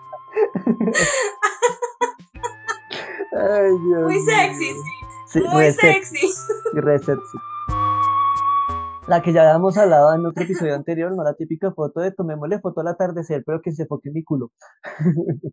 Ay, 3.33 3.71
Dios 3.87 4.03
Muy 4.03 4.21
sexy, 4.21 4.65
sí. 4.65 4.81
Sí, 5.29 5.41
Muy 5.41 5.73
sexy, 5.73 6.17
sexy. 6.19 6.43
re 6.75 6.99
sexy. 6.99 7.39
La 9.07 9.23
que 9.23 9.33
ya 9.33 9.41
habíamos 9.43 9.79
hablado 9.79 10.15
en 10.15 10.27
otro 10.27 10.45
episodio 10.45 10.75
anterior, 10.75 11.15
¿no? 11.17 11.25
La 11.25 11.35
típica 11.35 11.73
foto 11.73 12.01
de 12.01 12.13
tomémosle 12.13 12.61
foto 12.61 12.83
al 12.83 12.89
atardecer, 12.89 13.43
pero 13.47 13.63
que 13.63 13.73
se 13.73 13.83
enfoque 13.83 14.11
en 14.11 14.15
mi 14.15 14.23
culo. 14.23 14.53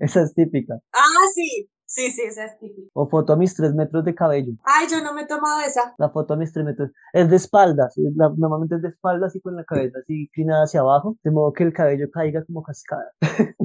Esa 0.00 0.22
es 0.22 0.34
típica. 0.34 0.74
Ah, 0.92 1.07
sí. 1.34 1.68
Sí, 1.90 2.10
sí, 2.10 2.20
esa 2.20 2.44
es 2.44 2.58
típica. 2.58 2.86
O 2.92 3.08
foto 3.08 3.32
a 3.32 3.36
mis 3.36 3.54
tres 3.54 3.72
metros 3.72 4.04
de 4.04 4.14
cabello. 4.14 4.52
Ay, 4.62 4.86
yo 4.90 5.02
no 5.02 5.14
me 5.14 5.22
he 5.22 5.26
tomado 5.26 5.62
esa. 5.66 5.94
La 5.96 6.10
foto 6.10 6.34
a 6.34 6.36
mis 6.36 6.52
tres 6.52 6.66
metros. 6.66 6.90
Es 7.14 7.30
de 7.30 7.36
espaldas. 7.36 7.96
es 7.96 8.14
la- 8.14 8.28
normalmente 8.36 8.74
es 8.76 8.82
de 8.82 8.88
espaldas 8.90 9.34
y 9.34 9.40
con 9.40 9.56
la 9.56 9.64
cabeza 9.64 9.98
así 10.02 10.24
inclinada 10.24 10.64
hacia 10.64 10.80
abajo, 10.80 11.16
de 11.24 11.30
modo 11.30 11.54
que 11.54 11.64
el 11.64 11.72
cabello 11.72 12.10
caiga 12.12 12.44
como 12.44 12.62
cascada. 12.62 13.10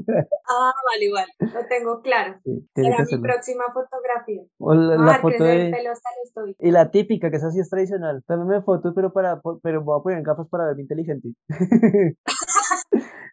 Ah, 0.45 0.71
vale, 0.85 1.09
vale. 1.11 1.53
Lo 1.53 1.65
tengo 1.67 2.01
claro. 2.01 2.35
Sí, 2.43 2.67
que 2.75 2.81
mi 2.81 2.93
hacerlo. 2.93 3.23
próxima 3.23 3.63
fotografía. 3.73 4.43
O 4.59 4.73
la, 4.73 4.97
Me 4.97 5.05
la 5.05 5.19
foto 5.19 5.43
de. 5.43 5.71
pelo 5.75 5.91
hasta 5.91 6.09
los. 6.45 6.55
Y 6.59 6.71
la 6.71 6.91
típica, 6.91 7.31
que 7.31 7.37
esa 7.37 7.49
sí 7.51 7.59
es 7.61 7.69
tradicional. 7.69 8.23
Tómeme 8.27 8.61
fotos, 8.61 8.91
pero 8.93 9.11
para, 9.13 9.41
pero 9.63 9.81
voy 9.83 9.97
a 9.99 10.03
poner 10.03 10.21
gafas 10.21 10.47
para 10.49 10.65
verme 10.67 10.81
inteligente. 10.83 11.29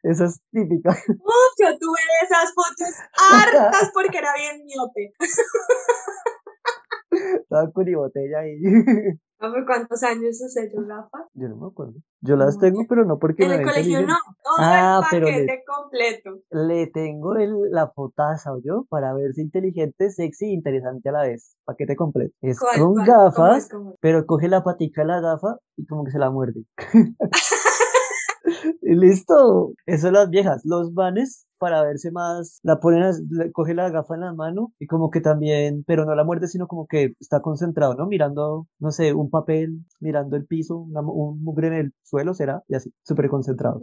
Esa 0.02 0.24
es 0.26 0.40
típica. 0.50 0.90
Uf, 1.08 1.52
yo 1.58 1.78
tuve 1.78 1.98
esas 2.24 2.52
fotos 2.54 2.94
hartas 3.32 3.90
porque 3.92 4.18
era 4.18 4.32
bien 4.34 4.64
miope. 4.64 5.12
Estaba 7.42 7.70
con 7.72 7.84
mi 7.84 7.94
botella 7.94 8.38
ahí. 8.40 8.56
¿Hace 9.40 9.64
cuántos 9.66 10.02
años 10.02 10.38
usé 10.44 10.70
yo 10.74 10.86
gafas? 10.86 11.22
Yo 11.32 11.48
no 11.48 11.56
me 11.56 11.66
acuerdo. 11.68 11.94
Yo 12.20 12.36
las 12.36 12.58
tengo, 12.58 12.84
pero 12.86 13.06
no 13.06 13.18
porque 13.18 13.44
En 13.44 13.52
el 13.52 13.62
colegio 13.62 14.02
no, 14.02 14.14
todo 14.44 14.54
Ah, 14.58 15.00
el 15.02 15.08
pero 15.10 15.26
le- 15.26 15.64
completo. 15.66 16.42
Le 16.50 16.86
tengo 16.88 17.36
el, 17.36 17.70
la 17.70 17.88
fotaza, 17.90 18.50
yo, 18.62 18.84
para 18.90 19.14
verse 19.14 19.40
inteligente, 19.40 20.10
sexy 20.10 20.44
e 20.46 20.52
interesante 20.52 21.08
a 21.08 21.12
la 21.12 21.22
vez. 21.22 21.56
Paquete 21.64 21.96
completo. 21.96 22.34
Es 22.42 22.58
¿Cuál, 22.60 22.78
con 22.80 22.94
gafas, 23.04 23.64
es? 23.64 23.68
¿Cómo 23.70 23.92
es? 23.92 23.96
pero 24.00 24.26
coge 24.26 24.48
la 24.48 24.62
patica 24.62 25.00
de 25.02 25.08
la 25.08 25.20
gafa 25.20 25.56
y 25.76 25.86
como 25.86 26.04
que 26.04 26.10
se 26.10 26.18
la 26.18 26.30
muerde. 26.30 26.64
y 28.82 28.94
listo. 28.94 29.72
Eso 29.86 30.10
las 30.10 30.30
viejas. 30.30 30.62
Los 30.64 30.94
vanes, 30.94 31.46
para 31.58 31.82
verse 31.82 32.10
más, 32.10 32.60
la 32.62 32.80
ponen, 32.80 33.02
le- 33.30 33.52
coge 33.52 33.74
la 33.74 33.90
gafa 33.90 34.14
en 34.14 34.20
la 34.22 34.32
mano 34.34 34.72
y 34.78 34.86
como 34.86 35.10
que 35.10 35.20
también, 35.20 35.84
pero 35.86 36.04
no 36.04 36.14
la 36.14 36.24
muerde, 36.24 36.48
sino 36.48 36.66
como 36.66 36.86
que 36.86 37.14
está 37.20 37.40
concentrado, 37.42 37.94
¿no? 37.94 38.06
Mirando, 38.06 38.66
no 38.78 38.90
sé, 38.90 39.12
un 39.14 39.30
papel, 39.30 39.84
mirando 40.00 40.36
el 40.36 40.46
piso, 40.46 40.76
una 40.78 41.00
un 41.00 41.42
mugre 41.42 41.68
en 41.68 41.74
el 41.74 41.94
suelo, 42.02 42.34
será, 42.34 42.62
y 42.68 42.74
así, 42.74 42.92
súper 43.02 43.28
concentrados. 43.28 43.82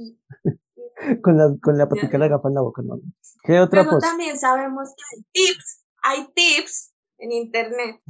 con 1.24 1.38
la, 1.38 1.56
con 1.62 1.78
la 1.78 1.88
patica 1.88 2.14
de 2.14 2.18
la 2.20 2.28
gafa 2.28 2.48
en 2.50 2.56
la 2.56 2.62
boca, 2.62 2.82
¿no? 2.84 3.00
¿Qué 3.44 3.60
otra 3.60 3.84
Luego 3.84 3.98
cosa? 3.98 4.10
también 4.10 4.38
sabemos 4.40 4.90
que 4.96 5.04
hay 5.18 5.24
tips, 5.34 5.86
hay 6.04 6.28
tips 6.34 6.94
en 7.20 7.32
internet 7.32 8.02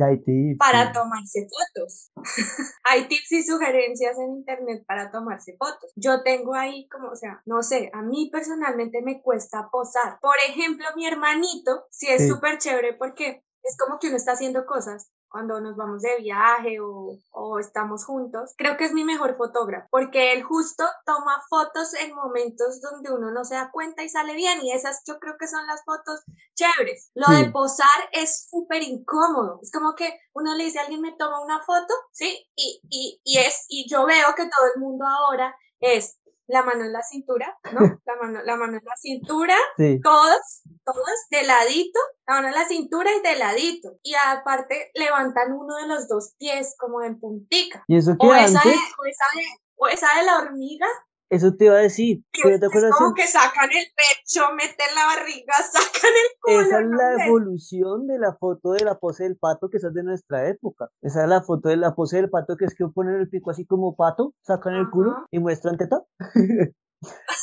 para 0.58 0.88
sí. 0.88 0.94
tomarse 0.94 1.48
fotos. 1.48 2.12
hay 2.84 3.08
tips 3.08 3.32
y 3.32 3.44
sugerencias 3.44 4.18
en 4.20 4.38
internet 4.38 4.84
para 4.88 5.12
tomarse 5.12 5.56
fotos. 5.58 5.92
Yo 5.96 6.24
tengo 6.24 6.56
ahí 6.56 6.88
como, 6.90 7.10
o 7.10 7.16
sea, 7.16 7.42
no 7.46 7.64
sé, 7.64 7.90
a 7.94 8.02
mí 8.02 8.30
personalmente 8.32 9.02
me 9.02 9.22
cuesta 9.22 9.70
posar. 9.72 10.20
Por 10.22 10.36
ejemplo, 10.48 10.86
mi 10.96 11.06
hermanito, 11.06 11.86
sí 11.90 12.08
es 12.08 12.24
Sí. 12.24 12.30
súper 12.30 12.58
chévere 12.58 12.94
porque 12.94 13.44
es 13.68 13.78
como 13.78 14.00
que 14.00 14.08
uno 14.08 14.18
está 14.18 14.34
haciendo 14.34 14.66
cosas 14.66 15.10
cuando 15.30 15.60
nos 15.60 15.76
vamos 15.76 16.02
de 16.02 16.16
viaje 16.20 16.80
o, 16.80 17.18
o 17.32 17.60
estamos 17.60 18.06
juntos, 18.06 18.54
creo 18.58 18.78
que 18.78 18.86
es 18.86 18.94
mi 18.94 19.04
mejor 19.04 19.36
fotógrafo, 19.38 19.88
porque 19.92 20.32
él 20.34 20.42
justo 20.44 20.86
toma 21.06 21.42
fotos 21.50 21.94
en 21.96 22.16
momentos 22.16 22.80
donde 22.82 23.12
uno 23.12 23.30
no 23.32 23.44
se 23.44 23.56
da 23.56 23.70
cuenta 23.72 24.04
y 24.04 24.10
sale 24.10 24.34
bien, 24.36 24.62
y 24.64 24.72
esas 24.72 25.02
yo 25.06 25.20
creo 25.20 25.36
que 25.38 25.48
son 25.48 25.68
las 25.68 25.84
fotos 25.84 26.22
chéveres. 26.56 27.12
Lo 27.14 27.28
Sí. 27.28 27.36
de 27.36 27.52
posar 27.52 27.88
es 28.14 28.48
súper 28.50 28.84
incómodo, 28.84 29.60
es 29.62 29.72
como 29.72 29.96
que 29.96 30.18
uno 30.34 30.56
le 30.56 30.64
dice 30.66 30.80
a 30.80 30.84
alguien 30.84 31.02
me 31.02 31.16
toma 31.18 31.44
una 31.44 31.62
foto, 31.62 31.94
¿sí? 32.14 32.48
Y, 32.56 32.82
y, 32.90 33.20
y, 33.26 33.38
es, 33.40 33.66
y 33.68 33.90
yo 33.90 34.06
veo 34.06 34.34
que 34.36 34.44
todo 34.44 34.66
el 34.74 34.80
mundo 34.82 35.06
ahora 35.06 35.54
es 35.80 36.17
la 36.48 36.64
mano 36.64 36.86
en 36.86 36.94
la 36.94 37.02
cintura, 37.04 37.58
¿no? 37.74 37.80
La 38.06 38.16
mano, 38.16 38.42
la 38.44 38.56
mano 38.56 38.78
en 38.78 38.86
la 38.86 38.96
cintura, 38.96 39.56
Sí. 39.78 40.00
todos, 40.02 40.62
todos 40.86 41.28
de 41.30 41.44
ladito, 41.44 42.00
la 42.26 42.36
mano 42.36 42.48
en 42.48 42.54
la 42.56 42.66
cintura 42.68 43.10
y 43.14 43.22
de 43.22 43.36
ladito. 43.38 43.98
Y 44.02 44.14
aparte 44.16 44.92
levantan 44.96 45.52
uno 45.54 45.76
de 45.76 45.88
los 45.88 46.08
dos 46.08 46.34
pies 46.40 46.76
como 46.80 47.04
en 47.04 47.20
puntica. 47.20 47.84
Y 47.88 47.98
eso 47.98 48.16
O 48.18 48.34
esa, 48.34 48.62
de, 48.64 48.70
o, 48.76 49.06
esa 49.06 49.26
de, 49.36 49.44
o 49.76 49.88
esa 49.88 50.08
de 50.20 50.26
la 50.26 50.40
hormiga, 50.40 50.88
eso 51.30 51.56
te 51.56 51.66
iba 51.66 51.76
a 51.76 51.80
decir, 51.80 52.24
¿tú 52.32 52.48
te 52.48 52.56
es 52.56 52.96
como 52.98 53.14
que 53.14 53.28
sacan 53.28 53.70
el 53.72 53.86
pecho, 53.96 54.42
meten 54.56 54.96
la 54.96 55.06
barriga, 55.06 55.54
sacan 55.72 56.12
el 56.12 56.40
culo. 56.40 56.62
Esa 56.62 56.80
es 56.80 56.88
la 56.88 57.26
evolución 57.26 58.08
de 58.08 58.20
la 58.20 58.34
foto 58.36 58.72
de 58.72 58.86
la 58.86 59.00
pose 59.00 59.24
del 59.24 59.38
pato 59.38 59.70
que 59.70 59.78
esa 59.78 59.90
es 59.90 59.94
de 59.94 60.04
nuestra 60.04 60.48
época. 60.48 60.90
Esa 61.02 61.24
es 61.24 61.30
la 61.30 61.42
foto 61.42 61.70
de 61.70 61.78
la 61.78 61.96
pose 61.96 62.18
del 62.18 62.30
pato 62.30 62.56
que 62.56 62.66
es 62.66 62.76
que 62.76 62.86
ponen 62.88 63.16
el 63.16 63.30
pico 63.30 63.52
así 63.52 63.66
como 63.66 63.96
pato, 63.96 64.34
sacan 64.42 64.76
el 64.76 64.90
culo 64.90 65.16
y 65.32 65.40
muestran 65.40 65.78
teta. 65.78 66.04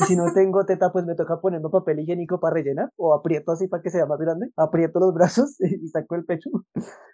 Y 0.01 0.05
si 0.05 0.17
no 0.17 0.25
tengo 0.35 0.65
teta, 0.67 0.91
pues 0.93 1.05
me 1.05 1.15
toca 1.15 1.41
ponerme 1.41 1.69
papel 1.71 2.01
higiénico 2.01 2.41
para 2.41 2.55
rellenar 2.55 2.91
o 2.97 3.15
aprieto 3.15 3.53
así 3.53 3.69
para 3.69 3.83
que 3.83 3.91
sea 3.91 4.07
más 4.07 4.19
grande. 4.19 4.49
Aprieto 4.57 4.99
los 4.99 5.15
brazos 5.15 5.57
y 5.61 5.87
saco 5.89 6.17
el 6.17 6.25
pecho 6.25 6.51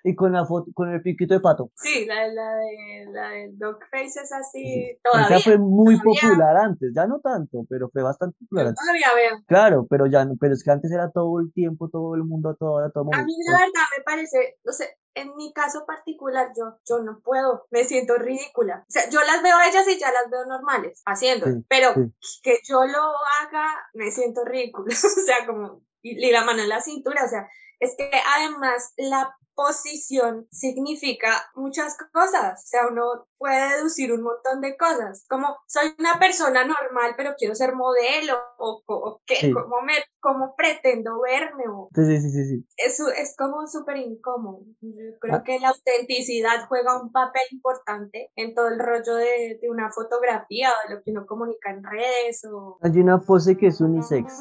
y 0.02 0.14
con 0.14 0.32
la 0.32 0.46
foto, 0.46 0.70
con 0.74 0.90
el 0.90 1.02
piquito 1.02 1.34
de 1.34 1.40
pato. 1.40 1.70
Sí, 1.76 2.06
la, 2.06 2.26
la 2.28 2.56
de 2.56 3.06
la 3.12 3.28
de 3.30 3.50
Dogface 3.52 4.20
es 4.22 4.32
así 4.32 4.90
Esa 4.90 5.00
todavía. 5.02 5.38
fue 5.40 5.58
muy 5.58 5.98
todavía. 6.00 6.20
popular 6.22 6.56
antes, 6.56 6.92
ya 6.94 7.06
no 7.06 7.20
tanto, 7.20 7.64
pero 7.68 7.90
fue 7.90 8.02
bastante 8.02 8.36
popular 8.40 8.64
Yo 8.64 8.68
antes. 8.70 8.80
todavía 8.84 9.06
veo. 9.14 9.44
Claro, 9.46 9.86
pero 9.90 10.06
ya 10.06 10.26
pero 10.40 10.54
es 10.54 10.64
que 10.64 10.70
antes 10.70 10.90
era 10.90 11.10
todo 11.10 11.40
el 11.40 11.52
tiempo, 11.52 11.88
todo 11.90 12.14
el 12.14 12.24
mundo, 12.24 12.48
a 12.50 12.64
hora, 12.64 12.90
todo 12.90 13.04
el 13.04 13.14
A 13.14 13.18
mundo. 13.18 13.26
mí 13.26 13.34
la 13.46 13.52
verdad 13.58 13.86
me 13.98 14.04
parece, 14.04 14.56
no 14.64 14.72
sé, 14.72 14.86
en 15.20 15.34
mi 15.36 15.52
caso 15.52 15.84
particular 15.86 16.52
yo, 16.56 16.78
yo 16.88 17.00
no 17.00 17.20
puedo, 17.20 17.66
me 17.70 17.84
siento 17.84 18.16
ridícula. 18.16 18.84
O 18.88 18.90
sea, 18.90 19.08
yo 19.10 19.20
las 19.22 19.42
veo 19.42 19.56
a 19.56 19.68
ellas 19.68 19.86
y 19.88 19.98
ya 19.98 20.10
las 20.12 20.30
veo 20.30 20.44
normales 20.46 21.02
haciendo, 21.06 21.46
Sí, 21.46 21.64
pero 21.68 21.94
sí. 21.94 22.40
que 22.42 22.58
yo 22.64 22.84
lo 22.84 23.12
haga, 23.40 23.66
me 23.94 24.10
siento 24.10 24.44
ridícula. 24.44 24.86
o 24.94 25.24
sea, 25.24 25.46
como, 25.46 25.82
y, 26.02 26.26
y 26.26 26.30
la 26.30 26.44
mano 26.44 26.62
en 26.62 26.68
la 26.68 26.80
cintura, 26.80 27.24
o 27.24 27.28
sea, 27.28 27.48
es 27.78 27.94
que 27.96 28.10
además 28.36 28.92
la 28.96 29.36
posición 29.54 30.46
significa 30.50 31.30
muchas 31.54 31.96
cosas, 32.12 32.62
o 32.64 32.66
sea, 32.66 32.86
uno 32.90 33.26
puede 33.38 33.76
deducir 33.76 34.12
un 34.12 34.22
montón 34.22 34.60
de 34.60 34.76
cosas, 34.76 35.24
como 35.28 35.56
soy 35.66 35.94
una 35.98 36.18
persona 36.18 36.64
normal, 36.64 37.14
pero 37.16 37.34
quiero 37.38 37.54
ser 37.54 37.74
modelo, 37.74 38.38
o, 38.58 38.82
o, 38.86 38.94
o 38.94 39.22
qué, 39.26 39.36
Sí. 39.36 39.52
cómo, 39.52 39.80
me, 39.82 39.94
cómo 40.20 40.54
pretendo 40.56 41.20
verme, 41.20 41.64
o 41.68 41.88
Sí, 41.94 42.04
sí, 42.04 42.30
sí, 42.30 42.44
sí, 42.44 42.66
es, 42.76 43.00
es 43.00 43.34
como 43.36 43.66
súper 43.66 43.96
incómodo. 43.98 44.60
Yo 44.80 45.18
creo 45.20 45.36
Ah. 45.36 45.42
que 45.44 45.58
la 45.58 45.68
autenticidad 45.70 46.66
juega 46.68 47.00
un 47.00 47.10
papel 47.12 47.42
importante 47.50 48.30
en 48.36 48.54
todo 48.54 48.68
el 48.68 48.78
rollo 48.78 49.14
de, 49.14 49.58
de 49.60 49.70
una 49.70 49.90
fotografía 49.90 50.70
o 50.70 50.88
de 50.88 50.94
lo 50.96 51.02
que 51.02 51.10
uno 51.10 51.26
comunica 51.26 51.70
en 51.70 51.82
redes 51.84 52.44
o... 52.44 52.78
Hay 52.82 52.98
una 52.98 53.18
pose 53.20 53.56
que 53.56 53.68
es 53.68 53.80
unisex. 53.80 54.32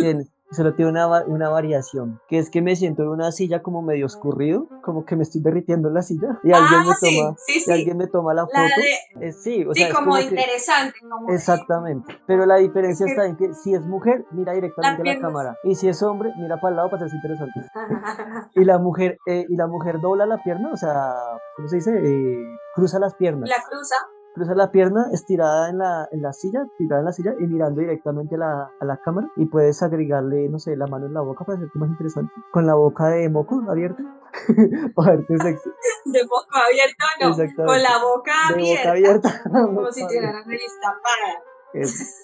y 0.00 0.39
Solo 0.52 0.74
tiene, 0.74 0.90
una, 0.90 1.24
una 1.26 1.48
variación. 1.48 2.20
Que 2.28 2.38
es 2.38 2.50
que 2.50 2.60
me 2.60 2.74
siento 2.74 3.02
en 3.02 3.08
una 3.10 3.30
silla 3.30 3.62
como 3.62 3.82
medio 3.82 4.06
escurrido. 4.06 4.66
Como 4.82 5.04
que 5.04 5.14
me 5.14 5.22
estoy 5.22 5.40
derritiendo 5.40 5.88
en 5.88 5.94
la 5.94 6.02
silla. 6.02 6.40
Y 6.42 6.52
alguien 6.52 6.80
Ah, 6.80 6.84
me 6.88 6.94
sí, 6.96 7.16
toma, 7.18 7.36
sí, 7.46 7.62
y 7.66 7.70
alguien 7.72 7.96
me 7.96 8.06
toma 8.08 8.34
la 8.34 8.46
foto. 8.46 8.58
La 8.58 9.20
de, 9.20 9.28
Eh, 9.28 9.32
sí, 9.32 9.64
o 9.64 9.72
sea, 9.74 9.92
como 9.94 10.16
que- 10.16 10.22
interesante. 10.22 10.98
Como 11.08 11.30
Exactamente. 11.30 12.18
Pero 12.26 12.46
la 12.46 12.56
diferencia 12.56 13.06
Es 13.06 13.12
que- 13.14 13.16
está 13.16 13.26
en 13.26 13.36
que 13.36 13.54
si 13.54 13.74
es 13.74 13.86
mujer, 13.86 14.24
mira 14.32 14.52
directamente 14.52 14.96
a 14.96 14.98
la 14.98 15.02
piernas. 15.04 15.22
cámara. 15.30 15.56
Y 15.62 15.76
si 15.76 15.88
es 15.88 16.02
hombre, 16.02 16.32
mira 16.36 16.56
para 16.60 16.70
el 16.70 16.76
lado 16.76 16.90
para 16.90 17.04
hacerse 17.06 17.16
interesante. 17.16 17.60
Y 18.54 18.64
la 18.64 18.78
mujer, 18.78 19.18
eh, 19.26 19.46
y 19.48 19.54
la 19.56 19.66
mujer 19.68 20.00
dobla 20.00 20.26
la 20.26 20.42
pierna, 20.42 20.70
o 20.72 20.76
sea, 20.76 21.14
¿cómo 21.56 21.68
se 21.68 21.76
dice? 21.76 21.92
Eh, 21.96 22.44
cruza 22.74 22.98
las 22.98 23.14
piernas. 23.14 23.48
la 23.48 23.62
cruza. 23.68 23.94
Cruza 24.34 24.54
la 24.54 24.70
pierna 24.70 25.06
estirada 25.12 25.70
en 25.70 25.78
la, 25.78 26.08
en 26.12 26.22
la 26.22 26.32
silla, 26.32 26.66
tirada 26.78 27.00
en 27.00 27.06
la 27.06 27.12
silla 27.12 27.34
y 27.38 27.46
mirando 27.46 27.80
directamente 27.80 28.36
a 28.36 28.38
la, 28.38 28.70
a 28.80 28.84
la 28.84 28.96
cámara. 28.98 29.28
Y 29.36 29.46
puedes 29.46 29.82
agregarle, 29.82 30.48
no 30.48 30.58
sé, 30.58 30.76
la 30.76 30.86
mano 30.86 31.06
en 31.06 31.14
la 31.14 31.20
boca 31.20 31.44
para 31.44 31.58
hacerte 31.58 31.78
más 31.78 31.90
interesante. 31.90 32.32
Con 32.52 32.66
la 32.66 32.74
boca 32.74 33.08
de 33.08 33.28
moco 33.28 33.62
abierta. 33.68 34.02
para 34.94 35.16
verte 35.16 35.38
sexy. 35.38 35.70
De 36.04 36.22
boca 36.24 36.60
abierta, 36.66 37.04
no. 37.20 37.66
Con 37.66 37.82
la 37.82 37.98
boca 37.98 38.32
abierta. 38.48 38.82
boca 38.82 38.90
abierta. 38.90 39.42
Como 39.50 39.92
si 39.92 40.06
tuviera 40.06 40.32
la 40.32 40.44
nariz 40.44 40.72
tapada. 40.80 41.42
Eso. 41.74 42.04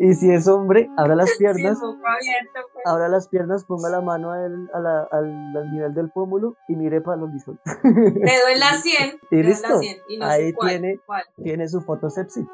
Y 0.00 0.14
si 0.14 0.30
es 0.32 0.46
hombre, 0.48 0.88
abra 0.96 1.14
las 1.16 1.30
Sí, 1.32 1.38
piernas. 1.38 1.80
boca 1.80 2.12
abierta. 2.14 2.60
pues. 2.72 2.86
Abra 2.86 3.08
las 3.08 3.28
piernas, 3.28 3.64
ponga 3.64 3.88
la 3.88 4.00
mano 4.00 4.30
al, 4.32 4.70
a 4.72 4.78
la- 4.80 5.08
al, 5.10 5.56
al 5.56 5.70
nivel 5.72 5.92
del 5.94 6.10
pómulo 6.10 6.56
y 6.68 6.76
mire 6.76 7.00
para 7.00 7.16
los 7.16 7.32
lisos. 7.32 7.56
Dedo 7.82 8.48
en 8.52 8.60
la 8.60 8.72
100. 8.80 9.20
Y 9.30 9.36
en 9.36 9.42
la 9.42 9.48
listo. 9.48 9.78
100, 9.80 9.96
y 10.08 10.18
no 10.18 10.26
sé 10.26 10.32
Ahí 10.32 10.52
cuál, 10.52 10.68
tiene- 10.70 11.00
cuál. 11.04 11.24
Tiene 11.42 11.68
su 11.68 11.80
foto 11.80 12.10
sepsi. 12.10 12.46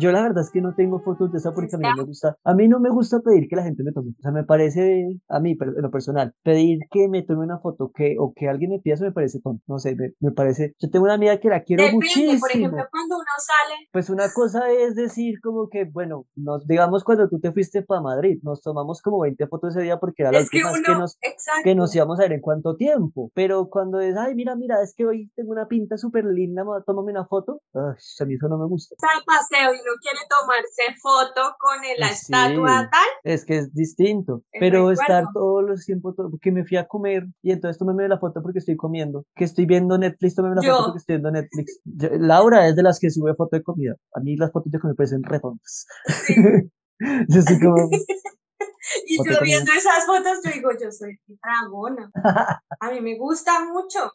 Yo 0.00 0.12
la 0.12 0.22
verdad 0.22 0.42
es 0.44 0.50
que 0.50 0.60
no 0.60 0.74
tengo 0.74 1.00
fotos 1.00 1.30
de 1.32 1.38
esa 1.38 1.52
porque 1.52 1.76
a 1.76 1.78
mí 1.78 1.84
no 1.84 1.96
me 1.96 2.02
gusta, 2.04 2.36
a 2.44 2.54
mí 2.54 2.68
no 2.68 2.80
me 2.80 2.90
gusta 2.90 3.20
pedir 3.20 3.48
que 3.48 3.56
la 3.56 3.62
gente 3.62 3.82
me 3.82 3.92
tome, 3.92 4.10
o 4.18 4.22
sea, 4.22 4.30
me 4.32 4.44
parece, 4.44 5.20
a 5.28 5.40
mí, 5.40 5.56
en 5.60 5.82
lo 5.82 5.90
personal, 5.90 6.34
pedir 6.42 6.80
que 6.90 7.08
me 7.08 7.22
tome 7.22 7.44
una 7.44 7.58
foto 7.58 7.92
que, 7.94 8.16
o 8.18 8.32
que 8.34 8.48
alguien 8.48 8.70
me 8.70 8.78
pida 8.80 8.94
eso 8.94 9.04
me 9.04 9.12
parece 9.12 9.40
tonto, 9.40 9.62
no 9.68 9.78
sé, 9.78 9.94
me, 9.96 10.12
me 10.20 10.32
parece, 10.32 10.74
yo 10.78 10.90
tengo 10.90 11.04
una 11.04 11.14
amiga 11.14 11.38
que 11.38 11.48
la 11.48 11.62
quiero 11.62 11.82
Depende, 11.84 11.96
muchísimo. 12.06 12.40
por 12.40 12.50
ejemplo, 12.50 12.84
cuando 12.90 13.16
uno 13.16 13.26
sale, 13.38 13.88
Pues 13.92 14.10
una 14.10 14.32
cosa 14.32 14.70
es 14.70 14.94
decir 14.94 15.40
como 15.42 15.68
que, 15.68 15.84
bueno, 15.84 16.26
nos, 16.34 16.66
digamos 16.66 17.04
cuando 17.04 17.28
tú 17.28 17.38
te 17.40 17.52
fuiste 17.52 17.82
para 17.82 18.00
Madrid, 18.00 18.38
nos 18.42 18.62
tomamos 18.62 19.02
como 19.02 19.20
20 19.20 19.46
fotos 19.48 19.74
ese 19.76 19.84
día 19.84 19.98
porque 19.98 20.22
era 20.22 20.32
la 20.32 20.38
es 20.40 20.50
que 20.50 20.58
última 20.58 20.72
vez 20.72 20.82
que 20.84 20.90
uno, 20.92 21.00
nos, 21.00 21.16
exacto. 21.20 21.60
que 21.64 21.74
nos 21.74 21.94
íbamos 21.94 22.18
a 22.18 22.22
ver 22.22 22.32
en 22.32 22.40
cuánto 22.40 22.76
tiempo. 22.76 23.30
Pero 23.34 23.68
cuando 23.68 24.00
es, 24.00 24.16
ay, 24.16 24.34
mira, 24.34 24.54
mira, 24.56 24.82
es 24.82 24.94
que 24.94 25.04
hoy 25.06 25.30
tengo 25.36 25.52
una 25.52 25.66
pinta 25.68 25.96
súper 25.98 26.24
linda, 26.24 26.64
ma- 26.64 26.82
tómame 26.86 27.12
una 27.12 27.26
foto. 27.26 27.60
Ay, 27.74 27.80
a 28.20 28.24
mí 28.24 28.34
eso 28.34 28.48
no 28.48 28.58
me 28.58 28.66
gusta. 28.66 28.94
está 28.94 29.08
paseo 29.26 29.74
y 29.74 29.78
quiere 30.00 30.18
tomarse 30.28 30.94
foto 31.00 31.56
con 31.58 31.84
el- 31.84 31.98
la 31.98 32.08
Pues 32.08 32.22
estatua 32.22 32.88
tal, 32.90 33.08
Es 33.24 33.44
que 33.44 33.58
es 33.58 33.72
distinto. 33.74 34.42
Pero 34.58 34.90
estar 34.90 35.24
todos 35.32 35.64
los 35.64 35.84
tiempos, 35.84 36.16
to- 36.16 36.30
que 36.40 36.52
me 36.52 36.64
fui 36.64 36.76
a 36.76 36.86
comer 36.86 37.26
y 37.42 37.52
entonces 37.52 37.78
tómame 37.78 38.08
la 38.08 38.18
foto 38.18 38.42
porque 38.42 38.58
estoy 38.60 38.76
comiendo. 38.76 39.24
Que 39.34 39.44
estoy 39.44 39.66
viendo 39.66 39.96
Netflix, 39.98 40.34
tómame 40.34 40.56
la 40.56 40.62
Yo. 40.62 40.72
foto 40.72 40.84
porque 40.86 40.98
estoy 40.98 41.16
viendo 41.16 41.30
Netflix. 41.30 41.80
Yo- 41.84 42.08
Laura 42.18 42.66
es 42.68 42.76
de 42.76 42.82
las 42.82 42.98
que 43.00 43.10
sube 43.10 43.34
foto 43.34 43.56
de 43.56 43.62
comida. 43.62 43.94
A 44.14 44.20
mí 44.20 44.36
las 44.36 44.52
fotos 44.52 44.70
de 44.72 44.78
comida 44.78 44.92
me 44.92 44.96
parecen 44.96 45.22
retontas. 45.22 45.86
sí. 46.26 46.34
Yo 47.28 47.42
soy 47.42 47.58
como, 47.60 47.88
Y 49.06 49.16
yo 49.18 49.40
viendo 49.42 49.70
esas 49.72 50.04
fotos, 50.04 50.40
yo 50.44 50.50
digo, 50.52 50.70
yo 50.72 50.90
soy 50.90 51.18
dragona. 51.42 52.10
A 52.80 52.90
mí 52.90 53.00
me 53.00 53.16
gusta 53.18 53.64
mucho. 53.66 54.12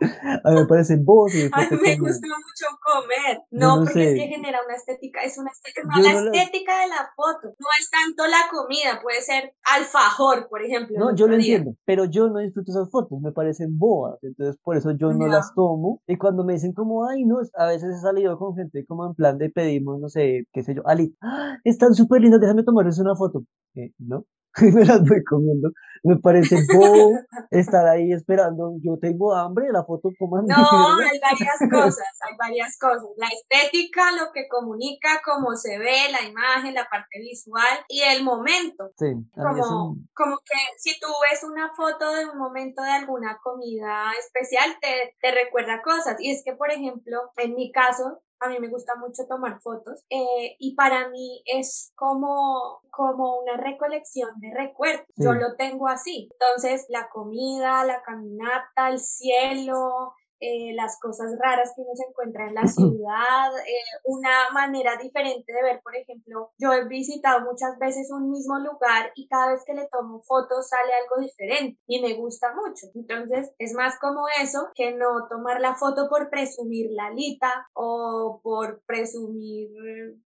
a 0.44 0.50
mí 0.50 0.56
me 0.60 0.66
parecen 0.66 1.04
bobos 1.04 1.34
y 1.34 1.42
A 1.44 1.48
foto 1.48 1.76
mí 1.76 1.82
de 1.82 1.96
me 1.96 1.96
gusta 1.98 2.26
mucho 2.28 2.66
comer. 2.82 3.42
No, 3.50 3.76
no 3.76 3.84
porque 3.84 4.12
es 4.14 4.20
que 4.20 4.28
genera 4.28 4.60
una 4.64 4.74
estética, 4.76 5.20
es 5.22 5.36
una 5.38 5.50
estética, 5.50 5.82
no, 5.96 6.02
la 6.02 6.12
no 6.14 6.20
la- 6.22 6.30
estética 6.42 6.80
de 6.82 6.88
la 6.88 7.10
foto. 7.16 7.54
No 7.58 7.66
es 7.78 7.90
tanto 7.90 8.26
la 8.26 8.48
comida, 8.50 9.00
puede 9.02 9.20
ser 9.22 9.54
alfajor, 9.64 10.48
por 10.48 10.62
ejemplo. 10.62 10.98
No, 10.98 11.14
yo 11.14 11.26
lo 11.26 11.36
día. 11.36 11.56
entiendo, 11.56 11.76
pero 11.84 12.04
yo 12.06 12.28
no 12.28 12.38
disfruto 12.38 12.72
esas 12.72 12.90
fotos, 12.90 13.20
me 13.20 13.32
parecen 13.32 13.78
bobas, 13.78 14.18
entonces 14.22 14.56
por 14.62 14.76
eso 14.76 14.92
yo 14.92 15.12
no 15.12 15.26
las 15.26 15.54
tomo. 15.54 16.00
Y 16.06 16.16
cuando 16.16 16.44
me 16.44 16.54
dicen 16.54 16.72
como, 16.72 17.06
ay, 17.06 17.24
no, 17.24 17.38
a 17.54 17.66
veces 17.66 17.96
he 17.96 18.00
salido 18.00 18.38
con 18.38 18.54
gente 18.56 18.84
como 18.86 19.06
en 19.06 19.14
plan 19.14 19.38
de 19.38 19.50
pedimos, 19.50 20.00
no 20.00 20.08
sé, 20.08 20.46
qué 20.52 20.62
sé 20.62 20.74
yo, 20.74 20.82
Ali, 20.86 21.14
"Ah, 21.20 21.56
están 21.64 21.94
súper 21.94 22.22
lindas, 22.22 22.40
déjame 22.40 22.64
tomarles 22.64 22.98
una 22.98 23.14
foto. 23.16 23.44
Eh, 23.74 23.92
no, 23.98 24.24
me 24.74 24.84
las 24.84 25.02
voy 25.02 25.22
comiendo. 25.24 25.70
Me 26.02 26.16
parece 26.16 26.56
bobo 26.72 27.18
estar 27.50 27.86
ahí 27.86 28.12
esperando, 28.12 28.76
yo 28.82 28.98
tengo 28.98 29.34
hambre, 29.34 29.66
la 29.70 29.84
foto 29.84 30.08
coman 30.18 30.46
No, 30.46 30.56
hay 30.56 31.20
varias 31.20 31.58
cosas, 31.70 32.18
hay 32.22 32.36
varias 32.38 32.78
cosas. 32.78 33.04
La 33.16 33.28
estética, 33.28 34.10
lo 34.12 34.32
que 34.32 34.48
comunica, 34.48 35.20
cómo 35.22 35.54
se 35.56 35.78
ve, 35.78 36.10
la 36.10 36.26
imagen, 36.26 36.74
la 36.74 36.88
parte 36.88 37.18
visual 37.18 37.84
y 37.88 38.00
el 38.00 38.24
momento. 38.24 38.90
Sí, 38.96 39.12
Como, 39.34 39.96
como 40.14 40.38
que 40.38 40.58
si 40.78 40.98
tú 40.98 41.08
ves 41.30 41.44
una 41.44 41.70
foto 41.74 42.10
de 42.14 42.30
un 42.30 42.38
momento 42.38 42.82
de 42.82 42.92
alguna 42.92 43.38
comida 43.42 44.10
especial, 44.18 44.70
te, 44.80 45.16
te 45.20 45.32
recuerda 45.32 45.82
cosas. 45.82 46.16
Y 46.18 46.30
es 46.30 46.42
que, 46.44 46.54
por 46.54 46.70
ejemplo, 46.70 47.30
en 47.36 47.54
mi 47.54 47.70
caso, 47.72 48.22
a 48.40 48.48
mí 48.48 48.58
me 48.58 48.68
gusta 48.68 48.94
mucho 48.96 49.26
tomar 49.28 49.60
fotos 49.60 50.04
eh, 50.08 50.56
y 50.58 50.74
para 50.74 51.08
mí 51.08 51.42
es 51.44 51.92
como, 51.94 52.80
como 52.90 53.38
una 53.40 53.56
recolección 53.58 54.30
de 54.40 54.52
recuerdos. 54.54 55.06
Yo 55.16 55.32
lo 55.34 55.56
tengo 55.56 55.88
así. 55.88 56.30
Entonces, 56.32 56.86
la 56.88 57.08
comida, 57.10 57.84
la 57.84 58.02
caminata, 58.02 58.88
el 58.88 58.98
cielo, 58.98 60.14
eh, 60.40 60.72
las 60.74 60.98
cosas 61.00 61.36
raras 61.38 61.72
que 61.74 61.82
uno 61.82 61.94
se 61.94 62.04
encuentra 62.08 62.48
en 62.48 62.54
la 62.54 62.66
ciudad, 62.66 63.50
eh, 63.66 63.98
una 64.04 64.50
manera 64.52 64.96
diferente 64.96 65.52
de 65.52 65.62
ver, 65.62 65.80
por 65.82 65.94
ejemplo, 65.94 66.50
yo 66.58 66.72
he 66.72 66.88
visitado 66.88 67.40
muchas 67.42 67.78
veces 67.78 68.10
un 68.10 68.30
mismo 68.30 68.58
lugar 68.58 69.12
y 69.14 69.28
cada 69.28 69.52
vez 69.52 69.62
que 69.66 69.74
le 69.74 69.88
tomo 69.88 70.22
fotos 70.22 70.68
sale 70.68 70.92
algo 70.94 71.22
diferente 71.22 71.80
y 71.86 72.00
me 72.00 72.14
gusta 72.14 72.54
mucho. 72.54 72.86
Entonces 72.94 73.52
es 73.58 73.74
más 73.74 73.98
como 73.98 74.22
eso 74.42 74.68
que 74.74 74.92
no 74.92 75.28
tomar 75.28 75.60
la 75.60 75.74
foto 75.74 76.08
por 76.08 76.30
presumir 76.30 76.90
la 76.90 77.06
alita 77.06 77.68
o 77.74 78.40
por 78.42 78.82
presumir 78.86 79.68